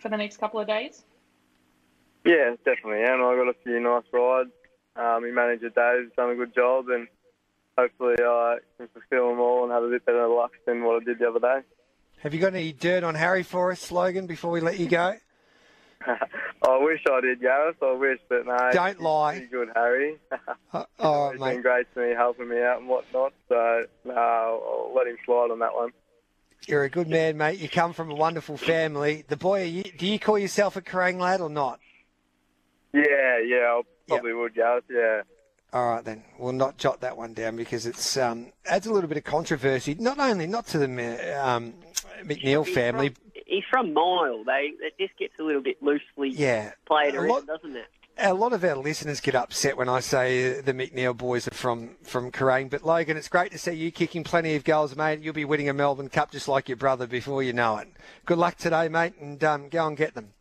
for 0.00 0.08
the 0.08 0.16
next 0.16 0.36
couple 0.36 0.60
of 0.60 0.66
days. 0.66 1.02
Yeah, 2.24 2.54
definitely 2.64 3.02
am. 3.02 3.20
I 3.20 3.34
got 3.34 3.48
a 3.48 3.54
few 3.64 3.80
nice 3.80 4.04
rides. 4.12 4.50
Um, 4.94 5.22
my 5.22 5.30
manager 5.30 5.70
Dave's 5.70 6.12
done 6.16 6.30
a 6.30 6.34
good 6.36 6.54
job, 6.54 6.88
and 6.88 7.08
hopefully 7.76 8.14
I 8.20 8.58
can 8.76 8.88
fulfil 8.88 9.30
them 9.30 9.40
all 9.40 9.64
and 9.64 9.72
have 9.72 9.82
a 9.82 9.88
bit 9.88 10.04
better 10.04 10.28
luck 10.28 10.52
than 10.66 10.84
what 10.84 11.02
I 11.02 11.04
did 11.04 11.18
the 11.18 11.28
other 11.28 11.40
day. 11.40 11.60
Have 12.22 12.32
you 12.32 12.40
got 12.40 12.54
any 12.54 12.72
dirt 12.72 13.02
on 13.02 13.16
Harry 13.16 13.42
for 13.42 13.72
us, 13.72 13.90
Logan, 13.90 14.28
before 14.28 14.52
we 14.52 14.60
let 14.60 14.78
you 14.78 14.88
go? 14.88 15.16
I 16.06 16.78
wish 16.78 17.00
I 17.10 17.20
did, 17.20 17.40
Gareth. 17.40 17.82
I 17.82 17.92
wish, 17.94 18.20
but 18.28 18.46
no. 18.46 18.56
Don't 18.72 19.00
lie. 19.00 19.32
Pretty 19.32 19.46
good, 19.48 19.68
Harry. 19.74 20.18
uh, 20.72 20.84
oh, 21.00 21.30
He's 21.32 21.40
mate. 21.40 21.54
been 21.54 21.62
great 21.62 21.94
to 21.94 22.00
me, 22.00 22.14
helping 22.16 22.48
me 22.48 22.62
out 22.62 22.78
and 22.78 22.88
whatnot. 22.88 23.32
So 23.48 23.86
no, 24.04 24.14
I'll 24.14 24.92
let 24.94 25.08
him 25.08 25.16
slide 25.26 25.50
on 25.50 25.58
that 25.58 25.74
one. 25.74 25.90
You're 26.68 26.84
a 26.84 26.88
good 26.88 27.08
man, 27.08 27.36
mate. 27.36 27.58
You 27.58 27.68
come 27.68 27.92
from 27.92 28.12
a 28.12 28.14
wonderful 28.14 28.56
family. 28.56 29.24
The 29.26 29.36
boy, 29.36 29.64
you, 29.64 29.82
do 29.82 30.06
you 30.06 30.20
call 30.20 30.38
yourself 30.38 30.76
a 30.76 30.80
Kerang 30.80 31.18
lad 31.18 31.40
or 31.40 31.50
not? 31.50 31.80
Yeah, 32.92 33.40
yeah, 33.44 33.66
I 33.66 33.82
probably 34.06 34.30
yep. 34.30 34.38
would, 34.38 34.54
Gareth. 34.54 34.84
Yeah. 34.88 35.22
All 35.72 35.88
right, 35.88 36.04
then 36.04 36.22
we'll 36.38 36.52
not 36.52 36.76
jot 36.76 37.00
that 37.00 37.16
one 37.16 37.32
down 37.32 37.56
because 37.56 37.86
it's 37.86 38.18
um, 38.18 38.52
adds 38.66 38.86
a 38.86 38.92
little 38.92 39.08
bit 39.08 39.16
of 39.16 39.24
controversy. 39.24 39.94
Not 39.94 40.18
only 40.18 40.46
not 40.46 40.66
to 40.68 40.78
the 40.78 40.86
um, 40.86 41.74
McNeil 42.22 42.68
family. 42.68 43.08
From, 43.08 43.32
he's 43.46 43.64
from 43.70 43.94
Mile. 43.94 44.44
They 44.44 44.72
it 44.80 44.94
just 44.98 45.18
gets 45.18 45.32
a 45.40 45.42
little 45.42 45.62
bit 45.62 45.82
loosely 45.82 46.28
yeah. 46.28 46.72
played 46.86 47.14
around, 47.14 47.46
doesn't 47.46 47.74
it? 47.74 47.86
A 48.18 48.34
lot 48.34 48.52
of 48.52 48.62
our 48.62 48.76
listeners 48.76 49.20
get 49.20 49.34
upset 49.34 49.78
when 49.78 49.88
I 49.88 50.00
say 50.00 50.60
the 50.60 50.74
McNeil 50.74 51.16
boys 51.16 51.48
are 51.48 51.54
from 51.54 51.96
from 52.02 52.30
Kerang. 52.30 52.68
But 52.68 52.84
Logan, 52.84 53.16
it's 53.16 53.28
great 53.28 53.52
to 53.52 53.58
see 53.58 53.72
you 53.72 53.90
kicking 53.90 54.24
plenty 54.24 54.54
of 54.54 54.64
goals, 54.64 54.94
mate. 54.94 55.20
You'll 55.20 55.32
be 55.32 55.46
winning 55.46 55.70
a 55.70 55.72
Melbourne 55.72 56.10
Cup 56.10 56.32
just 56.32 56.48
like 56.48 56.68
your 56.68 56.76
brother 56.76 57.06
before 57.06 57.42
you 57.42 57.54
know 57.54 57.78
it. 57.78 57.88
Good 58.26 58.36
luck 58.36 58.58
today, 58.58 58.90
mate, 58.90 59.14
and 59.18 59.42
um, 59.42 59.70
go 59.70 59.86
and 59.86 59.96
get 59.96 60.14
them. 60.14 60.34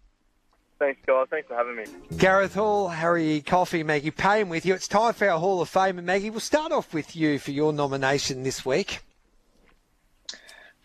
Thanks, 0.82 1.00
guys. 1.06 1.28
Thanks 1.30 1.48
for 1.48 1.56
having 1.56 1.76
me. 1.76 1.84
Gareth 2.18 2.56
Hall, 2.56 2.88
Harry 2.88 3.42
Coffey, 3.42 3.84
Maggie 3.84 4.10
Payne 4.10 4.50
with 4.50 4.66
you. 4.66 4.74
It's 4.74 4.88
time 4.88 5.14
for 5.14 5.30
our 5.30 5.38
Hall 5.38 5.62
of 5.62 5.70
Fame. 5.70 6.00
And 6.00 6.08
Maggie, 6.08 6.32
we'll 6.32 6.40
start 6.40 6.72
off 6.72 6.92
with 6.92 7.16
you 7.16 7.38
for 7.38 7.52
your 7.52 7.72
nomination 7.72 8.42
this 8.42 8.66
week. 8.66 9.02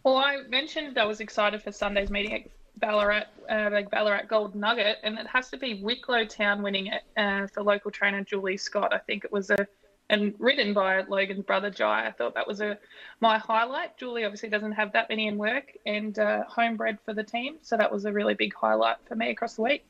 Well, 0.05 0.19
I 0.19 0.43
mentioned 0.51 0.99
I 0.99 1.07
was 1.07 1.21
excited 1.21 1.63
for 1.63 1.73
Sunday's 1.73 2.11
meeting 2.11 2.35
at 2.35 2.41
Ballarat, 2.77 3.25
uh, 3.49 3.71
like 3.73 3.91
Ballarat 3.91 4.25
Gold 4.29 4.55
Nugget, 4.55 4.99
and 5.03 5.19
it 5.19 5.27
has 5.29 5.49
to 5.49 5.57
be 5.57 5.81
Wicklow 5.83 6.27
Town 6.27 6.61
winning 6.61 6.89
it 6.89 7.03
uh, 7.17 7.47
for 7.47 7.63
local 7.63 7.91
trainer 7.91 8.23
Julie 8.23 8.59
Scott. 8.59 8.93
I 8.93 8.99
think 8.99 9.25
it 9.25 9.33
was 9.33 9.49
a 9.49 9.67
and 10.09 10.35
ridden 10.39 10.73
by 10.73 11.03
Logan's 11.03 11.45
brother 11.45 11.71
Jai. 11.71 12.07
I 12.07 12.13
thought 12.13 12.35
that 12.35 12.47
was 12.47 12.61
a 12.61 12.79
my 13.21 13.39
highlight. 13.39 13.97
Julie 13.99 14.25
obviously 14.25 14.49
doesn't 14.49 14.73
have 14.73 14.93
that 14.93 15.09
many 15.09 15.27
in 15.27 15.39
work 15.39 15.73
and 15.85 16.19
uh, 16.19 16.45
homebred 16.49 16.99
for 17.05 17.15
the 17.15 17.25
team, 17.25 17.57
so 17.63 17.77
that 17.77 17.93
was 17.93 18.05
a 18.05 18.13
really 18.13 18.35
big 18.35 18.55
highlight 18.55 18.97
for 19.07 19.17
me 19.17 19.31
across 19.31 19.55
the 19.55 19.63
week. 19.63 19.85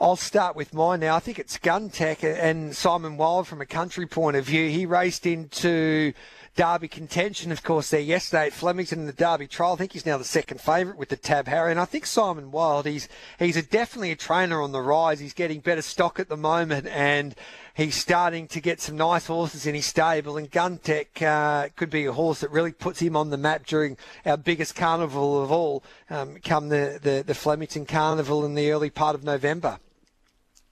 I'll 0.00 0.16
start 0.16 0.54
with 0.54 0.72
mine 0.72 1.00
now. 1.00 1.16
I 1.16 1.18
think 1.18 1.38
it's 1.38 1.58
Gun 1.58 1.90
Tech 1.90 2.22
and 2.22 2.70
Symon 2.72 3.16
Wilde 3.16 3.48
from 3.48 3.60
a 3.60 3.66
country 3.66 4.06
point 4.06 4.36
of 4.36 4.44
view. 4.44 4.68
He 4.68 4.86
raced 4.86 5.26
into 5.26 6.12
Derby 6.54 6.86
contention, 6.86 7.50
of 7.50 7.64
course, 7.64 7.90
there 7.90 8.00
yesterday 8.00 8.46
at 8.46 8.52
Flemington 8.52 9.00
in 9.00 9.06
the 9.06 9.12
Derby 9.12 9.48
trial. 9.48 9.72
I 9.72 9.76
think 9.76 9.92
he's 9.92 10.06
now 10.06 10.16
the 10.16 10.24
second 10.24 10.60
favourite 10.60 10.98
with 10.98 11.08
the 11.08 11.16
Tab 11.16 11.48
Harry. 11.48 11.72
And 11.72 11.80
I 11.80 11.84
think 11.84 12.04
Symon 12.04 12.50
Wilde, 12.50 12.86
he's 12.86 13.08
he's 13.40 13.56
a, 13.56 13.62
definitely 13.62 14.12
a 14.12 14.16
trainer 14.16 14.62
on 14.62 14.70
the 14.70 14.82
rise. 14.82 15.18
He's 15.18 15.34
getting 15.34 15.60
better 15.60 15.82
stock 15.82 16.20
at 16.20 16.28
the 16.28 16.36
moment 16.36 16.86
and 16.86 17.34
he's 17.78 17.94
starting 17.94 18.48
to 18.48 18.60
get 18.60 18.80
some 18.80 18.96
nice 18.96 19.26
horses 19.26 19.66
in 19.66 19.74
his 19.74 19.86
stable. 19.86 20.36
And 20.36 20.50
Guntech 20.50 21.22
uh, 21.22 21.68
could 21.76 21.88
be 21.88 22.04
a 22.04 22.12
horse 22.12 22.40
that 22.40 22.50
really 22.50 22.72
puts 22.72 23.00
him 23.00 23.16
on 23.16 23.30
the 23.30 23.38
map 23.38 23.64
during 23.64 23.96
our 24.26 24.36
biggest 24.36 24.74
carnival 24.74 25.42
of 25.42 25.50
all, 25.50 25.82
um, 26.10 26.36
come 26.44 26.68
the, 26.68 26.98
the, 27.00 27.24
the 27.26 27.34
Flemington 27.34 27.86
Carnival 27.86 28.44
in 28.44 28.54
the 28.54 28.70
early 28.70 28.90
part 28.90 29.14
of 29.14 29.24
November. 29.24 29.78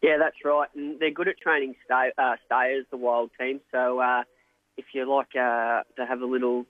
Yeah, 0.02 0.18
that's 0.18 0.36
right. 0.44 0.68
And 0.74 1.00
they're 1.00 1.10
good 1.10 1.28
at 1.28 1.38
training 1.38 1.76
stay, 1.84 2.10
uh, 2.18 2.36
stayers, 2.44 2.84
the 2.90 2.96
Wilde 2.96 3.30
team. 3.40 3.60
So, 3.72 4.00
uh, 4.00 4.24
if 4.76 4.84
you 4.92 5.10
like 5.10 5.34
uh, 5.34 5.84
to 5.96 6.06
have 6.06 6.20
a 6.20 6.26
little 6.26 6.66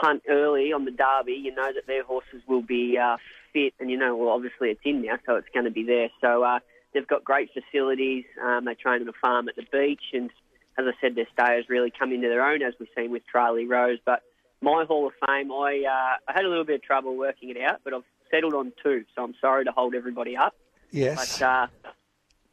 punt 0.00 0.22
early 0.26 0.72
on 0.72 0.86
the 0.86 0.90
Derby, 0.90 1.34
you 1.34 1.54
know 1.54 1.70
that 1.74 1.86
their 1.86 2.02
horses 2.02 2.40
will 2.48 2.62
be 2.62 2.96
uh, 2.96 3.18
fit, 3.52 3.74
and 3.78 3.90
you 3.90 3.98
know, 3.98 4.16
well, 4.16 4.30
obviously 4.30 4.70
it's 4.70 4.80
in 4.82 5.02
now, 5.02 5.18
so 5.26 5.34
it's 5.34 5.48
going 5.52 5.66
to 5.66 5.70
be 5.70 5.84
there. 5.84 6.08
So 6.22 6.42
uh, 6.42 6.60
they've 6.94 7.06
got 7.06 7.24
great 7.24 7.50
facilities. 7.52 8.24
Um, 8.42 8.64
they 8.64 8.74
train 8.74 9.02
on 9.02 9.08
a 9.08 9.12
farm 9.20 9.48
at 9.48 9.56
the 9.56 9.64
beach, 9.70 10.02
and 10.12 10.30
as 10.78 10.84
I 10.86 10.92
said, 11.00 11.14
their 11.14 11.28
stayers 11.32 11.66
really 11.68 11.92
come 11.96 12.12
into 12.12 12.28
their 12.28 12.44
own, 12.46 12.62
as 12.62 12.74
we've 12.78 12.88
seen 12.96 13.10
with 13.10 13.22
Tralee 13.26 13.66
Rose. 13.66 13.98
But 14.04 14.22
my 14.60 14.84
Hall 14.86 15.06
of 15.06 15.12
Fame, 15.26 15.50
I 15.52 15.84
uh, 15.86 16.16
I 16.30 16.32
had 16.34 16.44
a 16.44 16.48
little 16.48 16.64
bit 16.64 16.76
of 16.76 16.82
trouble 16.82 17.16
working 17.16 17.50
it 17.50 17.56
out, 17.58 17.80
but 17.84 17.94
I've 17.94 18.04
settled 18.30 18.54
on 18.54 18.72
two, 18.82 19.04
so 19.14 19.22
I'm 19.22 19.34
sorry 19.40 19.64
to 19.64 19.72
hold 19.72 19.94
everybody 19.94 20.36
up. 20.36 20.54
Yes. 20.90 21.38
But 21.38 21.46
uh, 21.46 21.66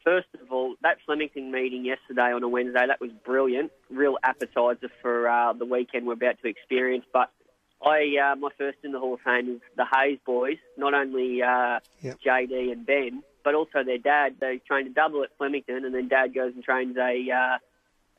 first 0.04 0.28
of 0.42 0.52
all, 0.52 0.76
that 0.82 0.98
Flemington 1.06 1.52
meeting 1.52 1.86
yesterday 1.86 2.32
on 2.34 2.44
a 2.44 2.48
Wednesday, 2.50 2.86
that 2.88 3.00
was 3.02 3.12
brilliant. 3.26 3.72
Real 3.90 4.18
appetizer 4.24 4.90
for 5.02 5.28
uh, 5.28 5.54
the 5.54 5.66
weekend 5.66 6.06
we're 6.06 6.14
about 6.14 6.42
to 6.42 6.48
experience. 6.48 7.06
But 7.12 7.30
I, 7.82 8.32
uh, 8.32 8.36
my 8.36 8.50
first 8.58 8.78
in 8.84 8.92
the 8.92 9.00
Hall 9.00 9.16
of 9.16 9.22
Fame 9.22 9.50
is 9.56 9.62
the 9.76 9.86
Hayes 9.94 10.20
boys. 10.26 10.58
Not 10.78 10.94
only 10.94 11.42
uh, 11.42 11.80
Yep. 12.02 12.20
JD 12.26 12.72
and 12.72 12.86
Ben, 12.86 13.24
but 13.44 13.56
also 13.56 13.84
their 13.84 13.98
dad. 13.98 14.36
They 14.40 14.60
trained 14.66 14.88
a 14.88 14.92
double 14.92 15.24
at 15.24 15.30
Flemington, 15.38 15.86
and 15.86 15.94
then 15.94 16.08
Dad 16.08 16.34
goes 16.34 16.54
and 16.54 16.64
trains 16.64 16.98
a 16.98 17.32
uh, 17.32 17.58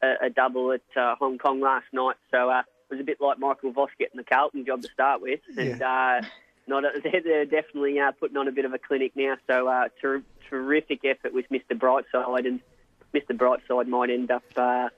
a, 0.02 0.26
a 0.26 0.30
double 0.30 0.72
at 0.72 0.82
uh, 0.96 1.16
Hong 1.16 1.38
Kong 1.38 1.60
last 1.60 1.86
night. 1.92 2.16
So 2.30 2.50
uh, 2.50 2.60
it 2.60 2.94
was 2.94 3.00
a 3.00 3.04
bit 3.04 3.20
like 3.20 3.38
Michael 3.38 3.72
Voss 3.72 3.90
getting 3.98 4.18
the 4.18 4.24
Carlton 4.24 4.64
job 4.66 4.82
to 4.82 4.88
start 4.88 5.20
with, 5.20 5.40
and 5.56 5.82
uh, 5.82 6.20
not 6.66 6.84
a, 6.84 7.00
they're, 7.04 7.22
they're 7.22 7.44
definitely 7.44 7.98
uh, 7.98 8.12
putting 8.12 8.36
on 8.36 8.48
a 8.48 8.52
bit 8.52 8.64
of 8.64 8.72
a 8.72 8.78
clinic 8.78 9.12
now. 9.14 9.36
So 9.46 9.68
uh, 9.68 9.88
ter- 10.00 10.22
terrific 10.48 11.04
effort 11.04 11.32
with 11.32 11.46
Mr. 11.50 11.72
Brightside, 11.72 12.46
and 12.46 12.60
Mr. 13.14 13.36
Brightside 13.36 13.88
might 13.88 14.10
end 14.10 14.30
up 14.30 14.44
uh, 14.56 14.88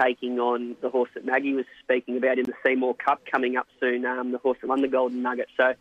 taking 0.00 0.38
on 0.38 0.76
the 0.80 0.90
horse 0.90 1.10
that 1.14 1.24
Maggie 1.24 1.54
was 1.54 1.66
speaking 1.82 2.16
about 2.16 2.38
in 2.38 2.46
the 2.46 2.54
Seymour 2.64 2.94
Cup 2.94 3.22
coming 3.30 3.56
up 3.56 3.66
soon, 3.80 4.04
um, 4.04 4.32
the 4.32 4.38
horse 4.38 4.58
that 4.60 4.68
won 4.68 4.82
the 4.82 4.88
Golden 4.88 5.22
Nugget. 5.22 5.48
So 5.56 5.74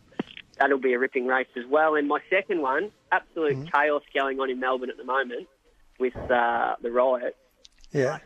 that'll 0.61 0.77
be 0.77 0.93
a 0.93 0.99
ripping 0.99 1.25
race 1.25 1.47
as 1.57 1.65
well. 1.65 1.95
And 1.95 2.07
my 2.07 2.19
second 2.29 2.61
one, 2.61 2.91
absolute 3.11 3.71
chaos 3.73 4.03
going 4.13 4.39
on 4.39 4.51
in 4.51 4.59
Melbourne 4.59 4.91
at 4.91 4.97
the 4.97 5.03
moment 5.03 5.47
with 5.99 6.15
uh, 6.15 6.75
the 6.81 6.91
riot. 6.91 7.35
Yeah. 7.91 8.19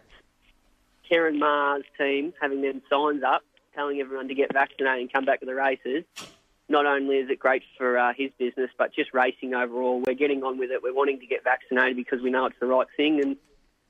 Ciaron 1.10 1.40
Maher's 1.40 1.86
team 1.98 2.34
having 2.42 2.62
them 2.62 2.82
signs 2.90 3.24
up 3.24 3.44
telling 3.74 4.02
everyone 4.02 4.28
to 4.28 4.36
get 4.36 4.52
vaccinated 4.52 5.02
and 5.02 5.14
come 5.14 5.24
back 5.24 5.40
to 5.40 5.46
the 5.46 5.56
races. 5.56 6.04
Not 6.68 6.86
only 6.86 7.18
is 7.18 7.30
it 7.30 7.40
great 7.40 7.64
for 7.78 7.98
uh, 7.98 8.14
his 8.18 8.32
business, 8.38 8.70
but 8.78 8.94
just 8.94 9.14
racing 9.14 9.54
overall. 9.54 10.02
We're 10.06 10.14
getting 10.14 10.44
on 10.44 10.58
with 10.58 10.72
it. 10.72 10.84
We're 10.84 10.94
wanting 10.94 11.20
to 11.20 11.28
get 11.28 11.44
vaccinated 11.44 11.96
because 11.96 12.22
we 12.22 12.32
know 12.32 12.48
it's 12.48 12.60
the 12.60 12.66
right 12.66 12.88
thing. 12.98 13.22
And 13.22 13.38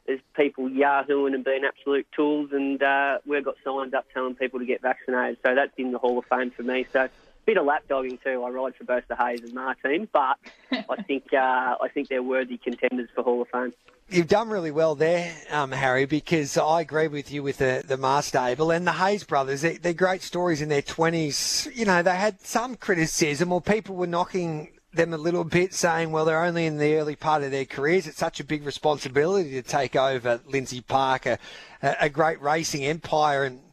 there's 0.05 0.19
people 0.35 0.69
yahooing 0.69 1.33
and 1.33 1.43
being 1.43 1.63
absolute 1.63 2.05
tools, 2.15 2.49
and 2.51 2.81
uh, 2.83 3.19
we've 3.25 3.45
got 3.45 3.55
signs 3.63 3.93
up 3.93 4.05
telling 4.13 4.35
people 4.35 4.59
to 4.59 4.65
get 4.65 4.81
vaccinated. 4.81 5.37
So 5.43 5.55
that's 5.55 5.71
in 5.77 5.91
the 5.91 5.97
Hall 5.97 6.19
of 6.19 6.25
Fame 6.25 6.51
for 6.51 6.63
me. 6.63 6.85
So 6.91 7.09
bit 7.45 7.57
of 7.57 7.65
lapdogging 7.65 8.21
too. 8.23 8.43
I 8.43 8.49
ride 8.49 8.75
for 8.75 8.83
both 8.83 9.07
the 9.07 9.15
Hayes 9.15 9.41
and 9.41 9.53
Martin, 9.53 10.07
but 10.11 10.37
I 10.71 11.01
think 11.03 11.33
uh, 11.33 11.75
I 11.81 11.87
think 11.93 12.09
they're 12.09 12.23
worthy 12.23 12.57
contenders 12.57 13.09
for 13.13 13.23
Hall 13.23 13.41
of 13.41 13.47
Fame. 13.49 13.73
You've 14.07 14.27
done 14.27 14.49
really 14.49 14.69
well 14.69 14.93
there, 14.93 15.35
um, 15.49 15.71
Harry, 15.71 16.05
because 16.05 16.57
I 16.57 16.81
agree 16.81 17.07
with 17.07 17.31
you 17.31 17.41
with 17.41 17.57
the, 17.57 17.83
the 17.85 17.97
Maher 17.97 18.21
stable 18.21 18.69
and 18.69 18.85
the 18.85 18.91
Hayes 18.91 19.23
brothers. 19.23 19.61
They, 19.61 19.77
they're 19.77 19.93
great 19.93 20.21
stories 20.21 20.61
in 20.61 20.69
their 20.69 20.83
20s. 20.83 21.75
You 21.75 21.85
know, 21.85 22.03
they 22.03 22.15
had 22.15 22.39
some 22.41 22.75
criticism 22.75 23.51
or 23.51 23.61
people 23.61 23.95
were 23.95 24.05
knocking 24.05 24.69
them 24.93 25.11
a 25.11 25.17
little 25.17 25.43
bit, 25.43 25.73
saying, 25.73 26.11
well, 26.11 26.23
they're 26.23 26.43
only 26.43 26.67
in 26.67 26.77
the 26.77 26.95
early 26.97 27.15
part 27.15 27.41
of 27.41 27.49
their 27.49 27.65
careers. 27.65 28.05
It's 28.05 28.19
such 28.19 28.39
a 28.39 28.43
big 28.43 28.63
responsibility 28.63 29.51
to 29.51 29.63
take 29.63 29.95
over 29.95 30.39
Lindsay 30.45 30.81
Parker, 30.81 31.39
a, 31.81 31.95
a 32.01 32.09
great 32.09 32.39
racing 32.41 32.85
empire 32.85 33.43
and 33.43 33.59
or 33.59 33.64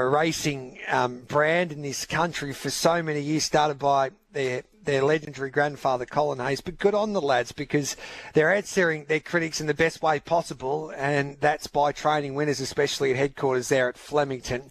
a 0.00 0.08
racing 0.08 0.78
um, 0.88 1.20
brand 1.28 1.70
in 1.70 1.82
this 1.82 2.06
country 2.06 2.52
for 2.52 2.70
so 2.70 3.02
many 3.02 3.20
years, 3.20 3.44
started 3.44 3.78
by 3.78 4.10
their 4.32 4.62
their 4.84 5.04
legendary 5.04 5.50
grandfather 5.50 6.04
Colin 6.06 6.40
Hayes. 6.40 6.60
But 6.60 6.78
good 6.78 6.94
on 6.94 7.12
the 7.12 7.20
lads 7.20 7.52
because 7.52 7.96
they're 8.32 8.52
answering 8.52 9.04
their 9.04 9.20
critics 9.20 9.60
in 9.60 9.66
the 9.66 9.74
best 9.74 10.02
way 10.02 10.18
possible, 10.18 10.92
and 10.96 11.36
that's 11.40 11.66
by 11.68 11.92
training 11.92 12.34
winners, 12.34 12.58
especially 12.58 13.10
at 13.10 13.16
headquarters 13.16 13.68
there 13.68 13.88
at 13.88 13.98
Flemington. 13.98 14.70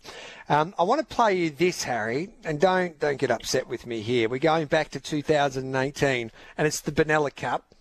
Um, 0.50 0.74
I 0.78 0.84
want 0.84 1.08
to 1.08 1.16
play 1.16 1.38
you 1.38 1.50
this, 1.52 1.84
Harry, 1.84 2.30
and 2.44 2.60
don't 2.60 3.00
don't 3.00 3.18
get 3.18 3.32
upset 3.32 3.68
with 3.68 3.86
me 3.86 4.02
here. 4.02 4.28
We're 4.28 4.40
going 4.40 4.66
back 4.66 4.90
to 4.90 5.00
2018, 5.00 6.32
and 6.58 6.68
it's 6.68 6.82
the 6.82 6.92
Benalla 6.92 7.34
Cup. 7.36 7.76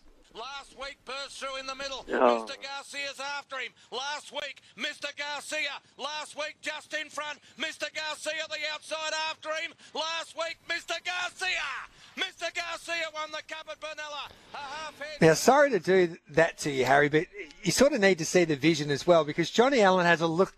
Last 0.80 0.88
week 0.88 0.98
burst 1.04 1.38
through 1.38 1.58
in 1.58 1.66
the 1.66 1.74
middle. 1.74 2.04
Oh. 2.08 2.46
Mr. 2.46 2.56
Garcia's 2.62 3.20
after 3.38 3.56
him. 3.56 3.72
Last 3.90 4.32
week, 4.32 4.62
Mr. 4.78 5.08
Garcia. 5.16 5.76
Last 5.98 6.36
week, 6.36 6.56
just 6.62 6.94
in 6.94 7.08
front. 7.10 7.38
Mr. 7.58 7.86
Garcia 7.94 8.44
the 8.48 8.56
outside 8.72 9.12
after 9.30 9.50
him. 9.50 9.72
Last 9.94 10.34
week, 10.36 10.56
Mr. 10.68 10.94
Garcia. 11.04 11.50
Mr. 12.16 12.54
Garcia 12.54 13.04
won 13.12 13.30
the 13.30 13.42
cup 13.46 13.66
at 13.70 13.80
Benalla. 13.80 14.30
A 14.54 14.56
half 14.56 14.98
head. 14.98 15.20
Now, 15.20 15.34
sorry 15.34 15.70
to 15.70 15.80
do 15.80 16.16
that 16.30 16.58
to 16.58 16.70
you, 16.70 16.84
Harry, 16.84 17.08
but 17.08 17.26
you 17.62 17.72
sort 17.72 17.92
of 17.92 18.00
need 18.00 18.18
to 18.18 18.24
see 18.24 18.44
the 18.44 18.56
vision 18.56 18.90
as 18.90 19.06
well 19.06 19.24
because 19.24 19.50
Johnny 19.50 19.82
Allen 19.82 20.06
has 20.06 20.20
a 20.20 20.26
look 20.26 20.54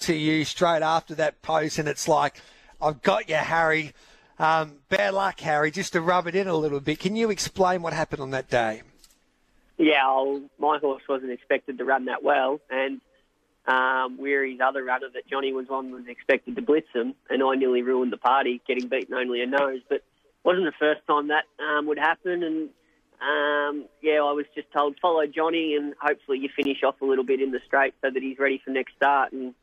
to 0.00 0.14
you 0.14 0.44
straight 0.44 0.82
after 0.82 1.14
that 1.16 1.42
post, 1.42 1.78
and 1.78 1.88
it's 1.88 2.08
like, 2.08 2.40
I've 2.82 3.02
got 3.02 3.28
you, 3.28 3.36
Harry. 3.36 3.92
Um, 4.38 4.78
bad 4.88 5.14
luck, 5.14 5.38
Harry, 5.40 5.70
just 5.70 5.92
to 5.92 6.00
rub 6.00 6.26
it 6.26 6.34
in 6.34 6.48
a 6.48 6.54
little 6.54 6.80
bit. 6.80 6.98
Can 6.98 7.14
you 7.14 7.30
explain 7.30 7.82
what 7.82 7.92
happened 7.92 8.22
on 8.22 8.30
that 8.30 8.48
day? 8.48 8.82
Yeah, 9.80 10.06
well, 10.12 10.42
my 10.58 10.78
horse 10.78 11.02
wasn't 11.08 11.32
expected 11.32 11.78
to 11.78 11.86
run 11.86 12.04
that 12.04 12.22
well, 12.22 12.60
and 12.68 13.00
um, 13.66 14.18
Weary's 14.18 14.60
other 14.60 14.84
runner 14.84 15.06
that 15.14 15.26
Johnny 15.26 15.54
was 15.54 15.68
on 15.70 15.90
was 15.90 16.04
expected 16.06 16.56
to 16.56 16.62
blitz 16.62 16.88
him, 16.94 17.14
and 17.30 17.42
I 17.42 17.54
nearly 17.54 17.80
ruined 17.80 18.12
the 18.12 18.18
party, 18.18 18.60
getting 18.68 18.88
beaten 18.88 19.14
only 19.14 19.40
a 19.42 19.46
nose. 19.46 19.80
But 19.88 20.02
wasn't 20.44 20.66
the 20.66 20.74
first 20.78 21.00
time 21.06 21.28
that 21.28 21.44
um, 21.58 21.86
would 21.86 21.98
happen, 21.98 22.42
and 22.42 22.68
um, 23.22 23.86
yeah, 24.02 24.20
I 24.20 24.32
was 24.32 24.44
just 24.54 24.70
told 24.70 24.98
follow 25.00 25.26
Johnny, 25.26 25.74
and 25.76 25.94
hopefully 25.98 26.40
you 26.40 26.50
finish 26.54 26.82
off 26.82 27.00
a 27.00 27.06
little 27.06 27.24
bit 27.24 27.40
in 27.40 27.50
the 27.50 27.60
straight 27.66 27.94
so 28.02 28.10
that 28.10 28.22
he's 28.22 28.38
ready 28.38 28.60
for 28.62 28.72
next 28.72 28.94
start. 28.96 29.32
And 29.32 29.54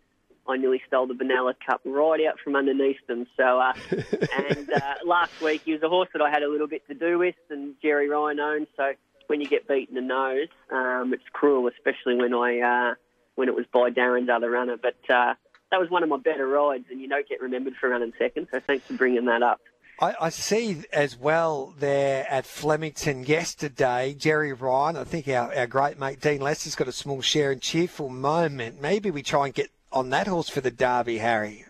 I 0.48 0.58
nearly 0.58 0.82
stole 0.88 1.06
the 1.06 1.14
Benalla 1.14 1.54
Cup 1.64 1.82
right 1.86 2.26
out 2.26 2.40
from 2.44 2.56
underneath 2.56 3.06
them. 3.06 3.28
So, 3.38 3.60
uh, 3.60 3.74
and 3.92 4.74
uh, 4.74 4.96
last 5.06 5.40
week 5.44 5.62
he 5.64 5.74
was 5.74 5.84
a 5.84 5.90
horse 5.90 6.10
that 6.14 6.24
I 6.24 6.32
had 6.32 6.42
a 6.42 6.50
little 6.50 6.68
bit 6.68 6.88
to 6.88 6.96
do 6.96 7.20
with, 7.20 7.36
and 7.52 7.76
Gerry 7.84 8.10
Ryan 8.10 8.40
owned. 8.40 8.68
So 8.76 8.94
when 9.28 9.42
you 9.42 9.48
get 9.48 9.68
beaten 9.68 9.98
in 9.98 10.08
the 10.08 10.08
nose, 10.08 10.48
um, 10.72 11.14
it's 11.14 11.24
cruel, 11.32 11.68
especially 11.68 12.16
when 12.16 12.34
I 12.34 12.60
uh, 12.60 12.96
when 13.36 13.48
it 13.48 13.56
was 13.56 13.66
by 13.72 13.92
Darren's 13.92 14.30
other 14.30 14.50
runner. 14.50 14.78
But 14.82 14.98
uh, 15.10 15.36
that 15.72 15.80
was 15.80 15.90
one 15.90 16.04
of 16.04 16.10
my 16.10 16.18
better 16.18 16.48
rides, 16.48 16.86
and 16.90 17.00
you 17.00 17.08
don't 17.08 17.28
get 17.28 17.42
remembered 17.42 17.76
for 17.80 17.90
running 17.90 18.14
second. 18.18 18.48
So 18.52 18.60
thanks 18.60 18.86
for 18.88 18.94
bringing 18.94 19.26
that 19.26 19.44
up. 19.44 19.62
I, 20.00 20.14
I 20.22 20.30
see 20.30 20.84
as 20.94 21.18
well 21.18 21.74
there 21.80 22.30
at 22.30 22.46
Flemington 22.46 23.24
yesterday, 23.24 24.14
Gerry 24.14 24.54
Ryan, 24.54 24.96
I 24.96 25.04
think 25.04 25.28
our, 25.28 25.54
our 25.56 25.66
great 25.66 25.98
mate 25.98 26.22
Dean 26.22 26.40
Lester's 26.40 26.76
got 26.76 26.88
a 26.88 26.92
small 26.92 27.22
share 27.22 27.52
in 27.52 27.60
cheerful 27.60 28.10
moment. 28.10 28.80
Maybe 28.80 29.10
we 29.10 29.24
try 29.24 29.46
and 29.46 29.54
get 29.56 29.72
on 29.92 30.12
that 30.12 30.28
horse 30.28 30.50
for 30.50 30.62
the 30.62 30.70
Derby, 30.70 31.18
Harry. 31.18 31.66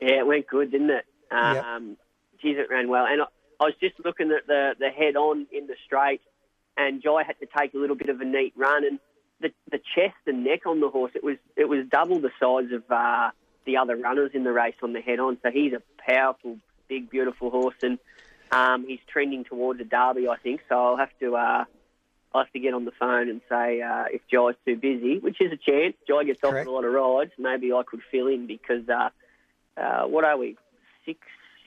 Yeah, 0.00 0.20
it 0.20 0.26
went 0.26 0.46
good, 0.46 0.70
didn't 0.70 0.90
it? 0.90 1.06
Yep. 1.32 1.64
Um, 1.64 1.96
Geez, 2.40 2.56
it 2.58 2.70
ran 2.70 2.88
well. 2.88 3.06
And 3.06 3.22
I, 3.22 3.24
I 3.60 3.64
was 3.64 3.74
just 3.80 3.94
looking 4.04 4.30
at 4.30 4.46
the, 4.46 4.74
the 4.78 4.90
head 4.90 5.16
on 5.16 5.46
in 5.50 5.66
the 5.66 5.74
straight, 5.84 6.20
and 6.76 7.02
Jai 7.02 7.22
had 7.24 7.38
to 7.40 7.46
take 7.58 7.74
a 7.74 7.78
little 7.78 7.96
bit 7.96 8.08
of 8.08 8.20
a 8.20 8.24
neat 8.24 8.52
run. 8.56 8.84
And 8.84 8.98
the, 9.40 9.52
the 9.70 9.78
chest 9.94 10.16
and 10.26 10.44
neck 10.44 10.66
on 10.66 10.80
the 10.80 10.88
horse, 10.88 11.12
it 11.14 11.24
was 11.24 11.36
it 11.56 11.68
was 11.68 11.86
double 11.90 12.20
the 12.20 12.30
size 12.40 12.72
of 12.72 12.82
uh, 12.90 13.30
the 13.64 13.76
other 13.76 13.96
runners 13.96 14.32
in 14.34 14.44
the 14.44 14.52
race 14.52 14.76
on 14.82 14.92
the 14.92 15.00
head 15.00 15.18
on. 15.18 15.38
So 15.42 15.50
he's 15.50 15.72
a 15.72 15.82
powerful, 15.98 16.58
big, 16.88 17.10
beautiful 17.10 17.50
horse, 17.50 17.76
and 17.82 17.98
um, 18.50 18.86
he's 18.86 19.00
trending 19.06 19.44
towards 19.44 19.80
a 19.80 19.84
derby, 19.84 20.28
I 20.28 20.36
think. 20.36 20.62
So 20.68 20.74
I'll 20.74 20.96
have 20.96 21.16
to. 21.20 21.36
Uh, 21.36 21.64
I'll 22.34 22.44
have 22.44 22.52
to 22.52 22.58
get 22.58 22.74
on 22.74 22.84
the 22.84 22.92
phone 22.92 23.30
and 23.30 23.40
say 23.48 23.80
uh, 23.80 24.04
if 24.12 24.20
Jai's 24.30 24.56
too 24.66 24.76
busy, 24.76 25.18
which 25.18 25.40
is 25.40 25.52
a 25.52 25.56
chance. 25.56 25.94
Jai 26.06 26.24
gets 26.24 26.44
off 26.44 26.50
Correct. 26.50 26.68
a 26.68 26.70
lot 26.70 26.84
of 26.84 26.92
rides. 26.92 27.30
Maybe 27.38 27.72
I 27.72 27.82
could 27.86 28.00
fill 28.10 28.26
in 28.26 28.46
because 28.46 28.86
uh, 28.90 29.08
uh, 29.80 30.02
what 30.06 30.24
are 30.24 30.36
we? 30.36 30.56
Six, 31.06 31.18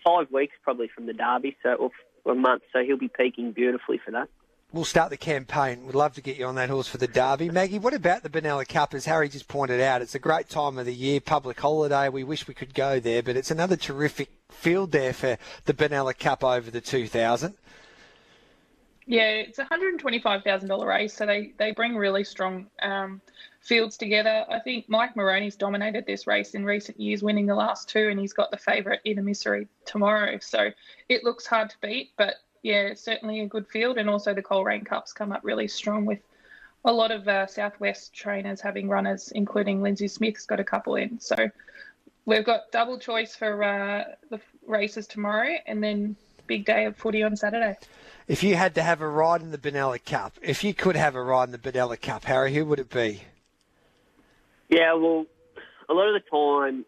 five 0.04 0.32
weeks 0.32 0.54
probably 0.64 0.88
from 0.88 1.08
the 1.08 1.14
Derby, 1.14 1.58
so 1.64 1.74
or, 1.74 1.92
or 2.24 2.34
a 2.34 2.36
month. 2.36 2.64
So 2.72 2.84
he'll 2.84 2.98
be 2.98 3.08
peaking 3.08 3.54
beautifully 3.54 4.00
for 4.04 4.12
that. 4.12 4.30
We'll 4.72 4.86
start 4.86 5.10
the 5.10 5.18
campaign. 5.18 5.88
We'd 5.88 5.96
love 5.96 6.14
to 6.14 6.22
get 6.22 6.38
you 6.38 6.46
on 6.46 6.54
that 6.56 6.70
horse 6.70 6.88
for 6.88 7.00
the 7.00 7.08
Derby. 7.08 7.50
Maggie, 7.50 7.80
what 7.80 7.96
about 7.96 8.22
the 8.22 8.30
Benalla 8.30 8.68
Cup? 8.68 8.94
As 8.94 9.06
Harry 9.06 9.28
just 9.28 9.48
pointed 9.48 9.82
out, 9.82 10.04
it's 10.04 10.14
a 10.14 10.20
great 10.20 10.48
time 10.48 10.78
of 10.78 10.86
the 10.86 10.94
year, 10.94 11.20
public 11.20 11.60
holiday. 11.60 12.08
We 12.08 12.24
wish 12.24 12.48
we 12.48 12.54
could 12.54 12.76
go 12.76 13.00
there, 13.00 13.24
but 13.24 13.36
it's 13.36 13.50
another 13.50 13.76
terrific 13.76 14.30
field 14.52 14.92
there 14.92 15.12
for 15.12 15.40
the 15.66 15.74
Benalla 15.74 16.18
Cup 16.18 16.44
over 16.44 16.70
the 16.70 16.82
2000. 16.82 17.56
Yeah, 19.08 19.30
it's 19.30 19.58
a 19.58 19.64
hundred 19.64 19.90
and 19.90 20.00
twenty-five 20.00 20.44
thousand 20.44 20.70
dollar 20.70 20.88
race, 20.88 21.16
so 21.16 21.26
they 21.26 21.52
they 21.58 21.72
bring 21.72 21.98
really 21.98 22.24
strong 22.24 22.68
um, 22.84 23.22
fields 23.62 23.98
together. 23.98 24.46
I 24.48 24.60
think 24.60 24.88
Mike 24.88 25.16
Moroney's 25.16 25.56
dominated 25.56 26.06
this 26.06 26.28
race 26.28 26.54
in 26.54 26.64
recent 26.64 27.00
years, 27.00 27.24
winning 27.24 27.48
the 27.48 27.56
last 27.56 27.90
two, 27.90 28.10
and 28.10 28.20
he's 28.20 28.34
got 28.34 28.52
the 28.52 28.58
favourite 28.58 29.00
in 29.06 29.18
Emissary 29.18 29.68
tomorrow. 29.86 30.38
So 30.42 30.70
it 31.08 31.24
looks 31.24 31.48
hard 31.48 31.72
to 31.72 31.76
beat, 31.82 32.12
but 32.18 32.36
yeah, 32.64 32.94
certainly 32.94 33.42
a 33.42 33.48
good 33.48 33.68
field, 33.68 33.98
and 33.98 34.10
also 34.10 34.34
the 34.34 34.42
Coleraine 34.42 34.84
Cups 34.86 35.14
come 35.14 35.32
up 35.32 35.42
really 35.44 35.68
strong 35.68 36.06
with 36.06 36.20
a 36.86 36.92
lot 36.92 37.12
of 37.12 37.28
uh, 37.28 37.46
Southwest 37.48 38.14
trainers 38.14 38.62
having 38.62 38.88
runners, 38.88 39.32
including 39.34 39.82
Lindsay 39.82 40.08
Smith's 40.08 40.46
got 40.46 40.60
a 40.60 40.64
couple 40.64 40.96
in. 40.96 41.20
So 41.20 41.36
we've 42.26 42.46
got 42.46 42.72
double 42.72 43.00
choice 43.00 43.36
for 43.36 43.64
uh, 43.64 44.04
the 44.30 44.40
races 44.66 45.08
tomorrow, 45.08 45.56
and 45.66 45.84
then 45.84 46.16
big 46.48 46.66
day 46.66 46.86
of 46.86 46.96
footy 46.98 47.24
on 47.24 47.36
Saturday. 47.36 47.78
If 48.28 48.44
you 48.44 48.56
had 48.56 48.76
to 48.76 48.82
have 48.82 49.02
a 49.02 49.08
ride 49.08 49.42
in 49.42 49.52
the 49.52 49.58
Benalla 49.58 50.04
Cup, 50.04 50.34
if 50.42 50.64
you 50.64 50.74
could 50.74 50.96
have 50.96 51.16
a 51.16 51.22
ride 51.22 51.50
in 51.50 51.52
the 51.52 51.58
Benalla 51.58 52.00
Cup, 52.00 52.26
Harry, 52.26 52.54
who 52.54 52.66
would 52.66 52.80
it 52.80 52.90
be? 52.90 53.22
Yeah, 54.70 54.94
well, 54.94 55.26
a 55.90 55.94
lot 55.94 56.08
of 56.08 56.22
the 56.22 56.30
time 56.30 56.86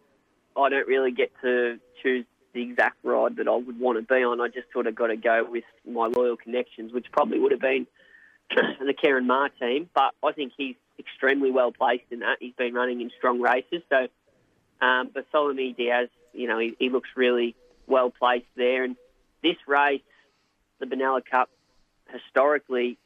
I 0.56 0.70
don't 0.70 0.88
really 0.88 1.12
get 1.12 1.32
to 1.42 1.80
choose 2.02 2.26
the 2.54 2.62
exact 2.62 2.98
ride 3.04 3.38
that 3.38 3.48
I 3.48 3.56
would 3.56 3.80
want 3.80 3.98
to 3.98 4.04
be 4.04 4.24
on. 4.24 4.42
I 4.42 4.48
just 4.48 4.72
sort 4.74 4.88
of 4.88 4.96
got 4.96 5.08
to 5.08 5.18
go 5.18 5.46
with 5.50 5.64
my 5.90 6.08
loyal 6.08 6.38
connections, 6.38 6.94
which 6.94 7.06
probably 7.12 7.40
would 7.40 7.52
have 7.52 7.62
been 7.62 7.88
the 8.50 8.94
Ciaron 9.04 9.26
Maher 9.26 9.50
team. 9.60 9.90
But 9.94 10.14
I 10.24 10.32
think 10.34 10.54
he's 10.58 10.76
extremely 11.00 11.52
well 11.52 11.72
placed 11.72 12.12
in 12.12 12.20
that. 12.20 12.38
He's 12.40 12.54
been 12.56 12.74
running 12.74 13.02
in 13.02 13.12
strong 13.18 13.42
races. 13.42 13.82
So 13.90 14.08
um, 14.86 15.10
Bartholomew 15.14 15.74
Diaz, 15.74 16.10
you 16.34 16.48
know, 16.48 16.60
he, 16.60 16.76
he 16.80 16.90
looks 16.90 17.10
really 17.16 17.56
well 17.88 18.12
placed 18.12 18.48
there. 18.56 18.84
And 18.84 18.96
this 19.44 19.58
race, 19.68 20.02
the 20.80 20.86
Benalla 20.86 21.22
Cup, 21.30 21.50
historically 22.12 22.98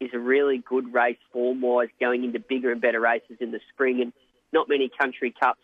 is 0.00 0.10
a 0.12 0.18
really 0.18 0.58
good 0.58 0.92
race 0.92 1.18
form-wise, 1.32 1.88
going 2.00 2.24
into 2.24 2.38
bigger 2.40 2.72
and 2.72 2.80
better 2.80 3.00
races 3.00 3.36
in 3.40 3.52
the 3.52 3.60
spring. 3.72 4.00
And 4.00 4.12
not 4.52 4.68
many 4.68 4.90
country 4.98 5.34
cups 5.38 5.60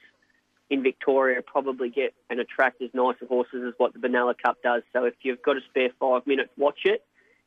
in 0.71 0.83
Victoria 0.83 1.41
probably 1.43 1.89
get 1.89 2.15
and 2.29 2.41
attract 2.41 2.83
as 2.83 2.91
nice 2.93 3.17
horses 3.27 3.65
as 3.67 3.75
what 3.79 3.93
the 3.93 3.99
Benalla 3.99 4.35
Cup 4.43 4.59
does. 4.63 4.83
So 4.93 5.05
if 5.05 5.15
you've 5.23 5.43
got 5.43 5.57
a 5.57 5.61
spare 5.71 5.91
five 5.99 6.27
minutes, 6.27 6.51
watch 6.57 6.81
it. 6.85 7.03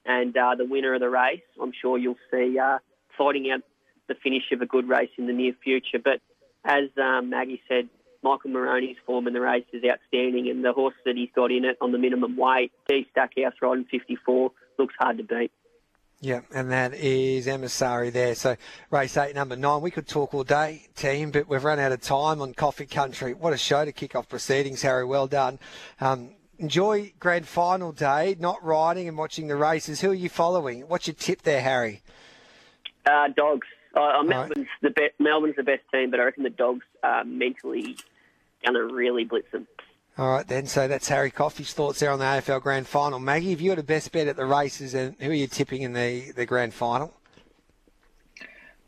And 0.06 0.36
uh, 0.36 0.56
the 0.58 0.66
winner 0.66 0.96
of 0.96 1.02
the 1.02 1.10
race, 1.10 1.42
I'm 1.62 1.72
sure 1.80 1.98
you'll 1.98 2.16
see 2.32 2.58
uh, 2.58 2.80
fighting 3.18 3.52
out 3.52 3.62
the 4.08 4.16
finish 4.16 4.44
of 4.52 4.62
a 4.62 4.66
good 4.66 4.90
race 4.90 5.12
in 5.18 5.28
the 5.28 5.34
near 5.34 5.54
future. 5.64 6.00
But 6.04 6.22
as 6.66 6.90
um, 6.98 7.30
Maggie 7.30 7.62
said, 7.68 7.90
Michael 8.24 8.52
Moroney's 8.52 8.98
form 9.06 9.28
in 9.28 9.34
the 9.34 9.42
race 9.42 9.66
is 9.74 9.84
outstanding, 9.84 10.50
and 10.50 10.64
the 10.64 10.74
horse 10.74 10.94
that 11.06 11.16
he's 11.16 11.30
got 11.36 11.52
in 11.52 11.66
it 11.66 11.78
on 11.82 11.92
the 11.92 11.98
minimum 11.98 12.38
weight, 12.38 12.72
D 12.88 13.08
Stackhouse 13.12 13.54
riding 13.62 13.86
54, 13.86 14.52
looks 14.78 14.94
hard 15.00 15.18
to 15.18 15.24
beat. 15.24 15.52
Yeah, 16.24 16.42
and 16.54 16.72
that 16.72 16.94
is 16.94 17.48
Emissary 17.48 18.12
there. 18.12 18.36
So 18.36 18.56
race 18.92 19.18
eight, 19.18 19.34
number 19.34 19.56
nine. 19.56 19.82
We 19.82 19.90
could 19.90 20.08
talk 20.08 20.36
all 20.36 20.44
day, 20.44 20.84
team, 20.96 21.32
but 21.32 21.50
we've 21.50 21.64
run 21.64 21.80
out 21.80 21.92
of 21.92 22.00
time 22.00 22.42
on 22.44 22.54
Coffee 22.54 22.86
Country. 22.86 23.34
What 23.34 23.54
a 23.54 23.58
show 23.58 23.84
to 23.84 23.92
kick 23.92 24.16
off 24.16 24.30
proceedings, 24.30 24.84
Harry. 24.84 25.04
Well 25.04 25.26
done. 25.26 25.58
Um, 26.00 26.36
enjoy 26.60 27.14
grand 27.20 27.48
final 27.48 27.92
day, 27.92 28.36
not 28.40 28.64
riding 28.64 29.08
and 29.08 29.18
watching 29.18 29.48
the 29.48 29.56
races. 29.56 30.02
Who 30.02 30.12
are 30.12 30.14
you 30.14 30.30
following? 30.30 30.82
What's 30.82 31.08
your 31.08 31.16
tip 31.16 31.42
there, 31.42 31.62
Harry? 31.62 32.04
Uh, 33.04 33.30
dogs. 33.36 33.66
Uh, 33.96 34.22
Melbourne's 34.22 34.58
right. 34.58 34.68
the 34.84 34.92
best. 34.92 35.14
Melbourne's 35.18 35.56
the 35.56 35.64
best 35.64 35.82
team, 35.92 36.12
but 36.12 36.20
I 36.20 36.26
reckon 36.26 36.44
the 36.44 36.52
dogs 36.52 36.86
are 37.02 37.26
mentally 37.26 37.98
going 38.64 38.76
to 38.76 38.94
really 38.94 39.26
blitz 39.26 39.52
them. 39.52 39.68
All 40.18 40.30
right, 40.30 40.48
then. 40.48 40.68
So 40.68 40.88
that's 40.88 41.08
Harry 41.08 41.32
Coffey's 41.32 41.74
thoughts 41.74 42.00
there 42.00 42.12
on 42.12 42.20
the 42.20 42.26
AFL 42.26 42.62
Grand 42.62 42.88
Final. 42.88 43.20
Maggie, 43.20 43.52
have 43.52 43.62
you 43.62 43.72
got 43.72 43.80
a 43.80 43.84
best 43.84 44.12
bet 44.12 44.28
at 44.28 44.36
the 44.36 44.46
races, 44.46 44.94
and 44.94 45.16
who 45.20 45.30
are 45.30 45.34
you 45.34 45.48
tipping 45.48 45.82
in 45.84 45.94
the, 45.94 46.32
the 46.32 46.46
Grand 46.46 46.74
Final? 46.74 47.14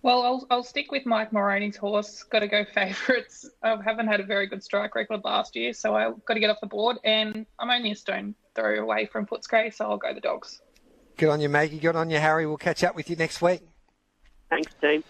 Well, 0.02 0.22
I'll, 0.24 0.48
I'll 0.52 0.64
stick 0.64 0.92
with 0.92 1.06
Mike 1.06 1.32
Moroney's 1.32 1.78
horse. 1.78 2.24
Got 2.24 2.40
to 2.40 2.48
go 2.48 2.66
favourites. 2.74 3.50
I 3.64 3.78
haven't 3.84 4.08
had 4.08 4.20
a 4.20 4.26
very 4.26 4.48
good 4.48 4.62
strike 4.62 4.96
record 4.96 5.22
last 5.24 5.56
year, 5.56 5.72
so 5.72 5.96
I've 5.96 6.24
got 6.26 6.34
to 6.34 6.42
get 6.42 6.50
off 6.50 6.60
the 6.60 6.68
board. 6.68 6.98
And 7.06 7.46
I'm 7.58 7.70
only 7.70 7.92
a 7.92 7.96
stone 7.96 8.36
throw 8.54 8.82
away 8.82 9.06
from 9.06 9.26
Footscray, 9.26 9.74
so 9.74 9.86
I'll 9.86 9.98
go 9.98 10.14
the 10.14 10.22
dogs. 10.22 10.62
Good 11.16 11.30
on 11.30 11.40
you, 11.40 11.48
Maggie. 11.48 11.80
Good 11.80 11.96
on 11.96 12.10
you, 12.10 12.20
Harry. 12.20 12.46
We'll 12.46 12.58
catch 12.58 12.84
up 12.84 12.96
with 12.96 13.10
you 13.10 13.16
next 13.16 13.42
week. 13.42 13.62
Thanks, 14.50 14.74
team. 14.82 15.04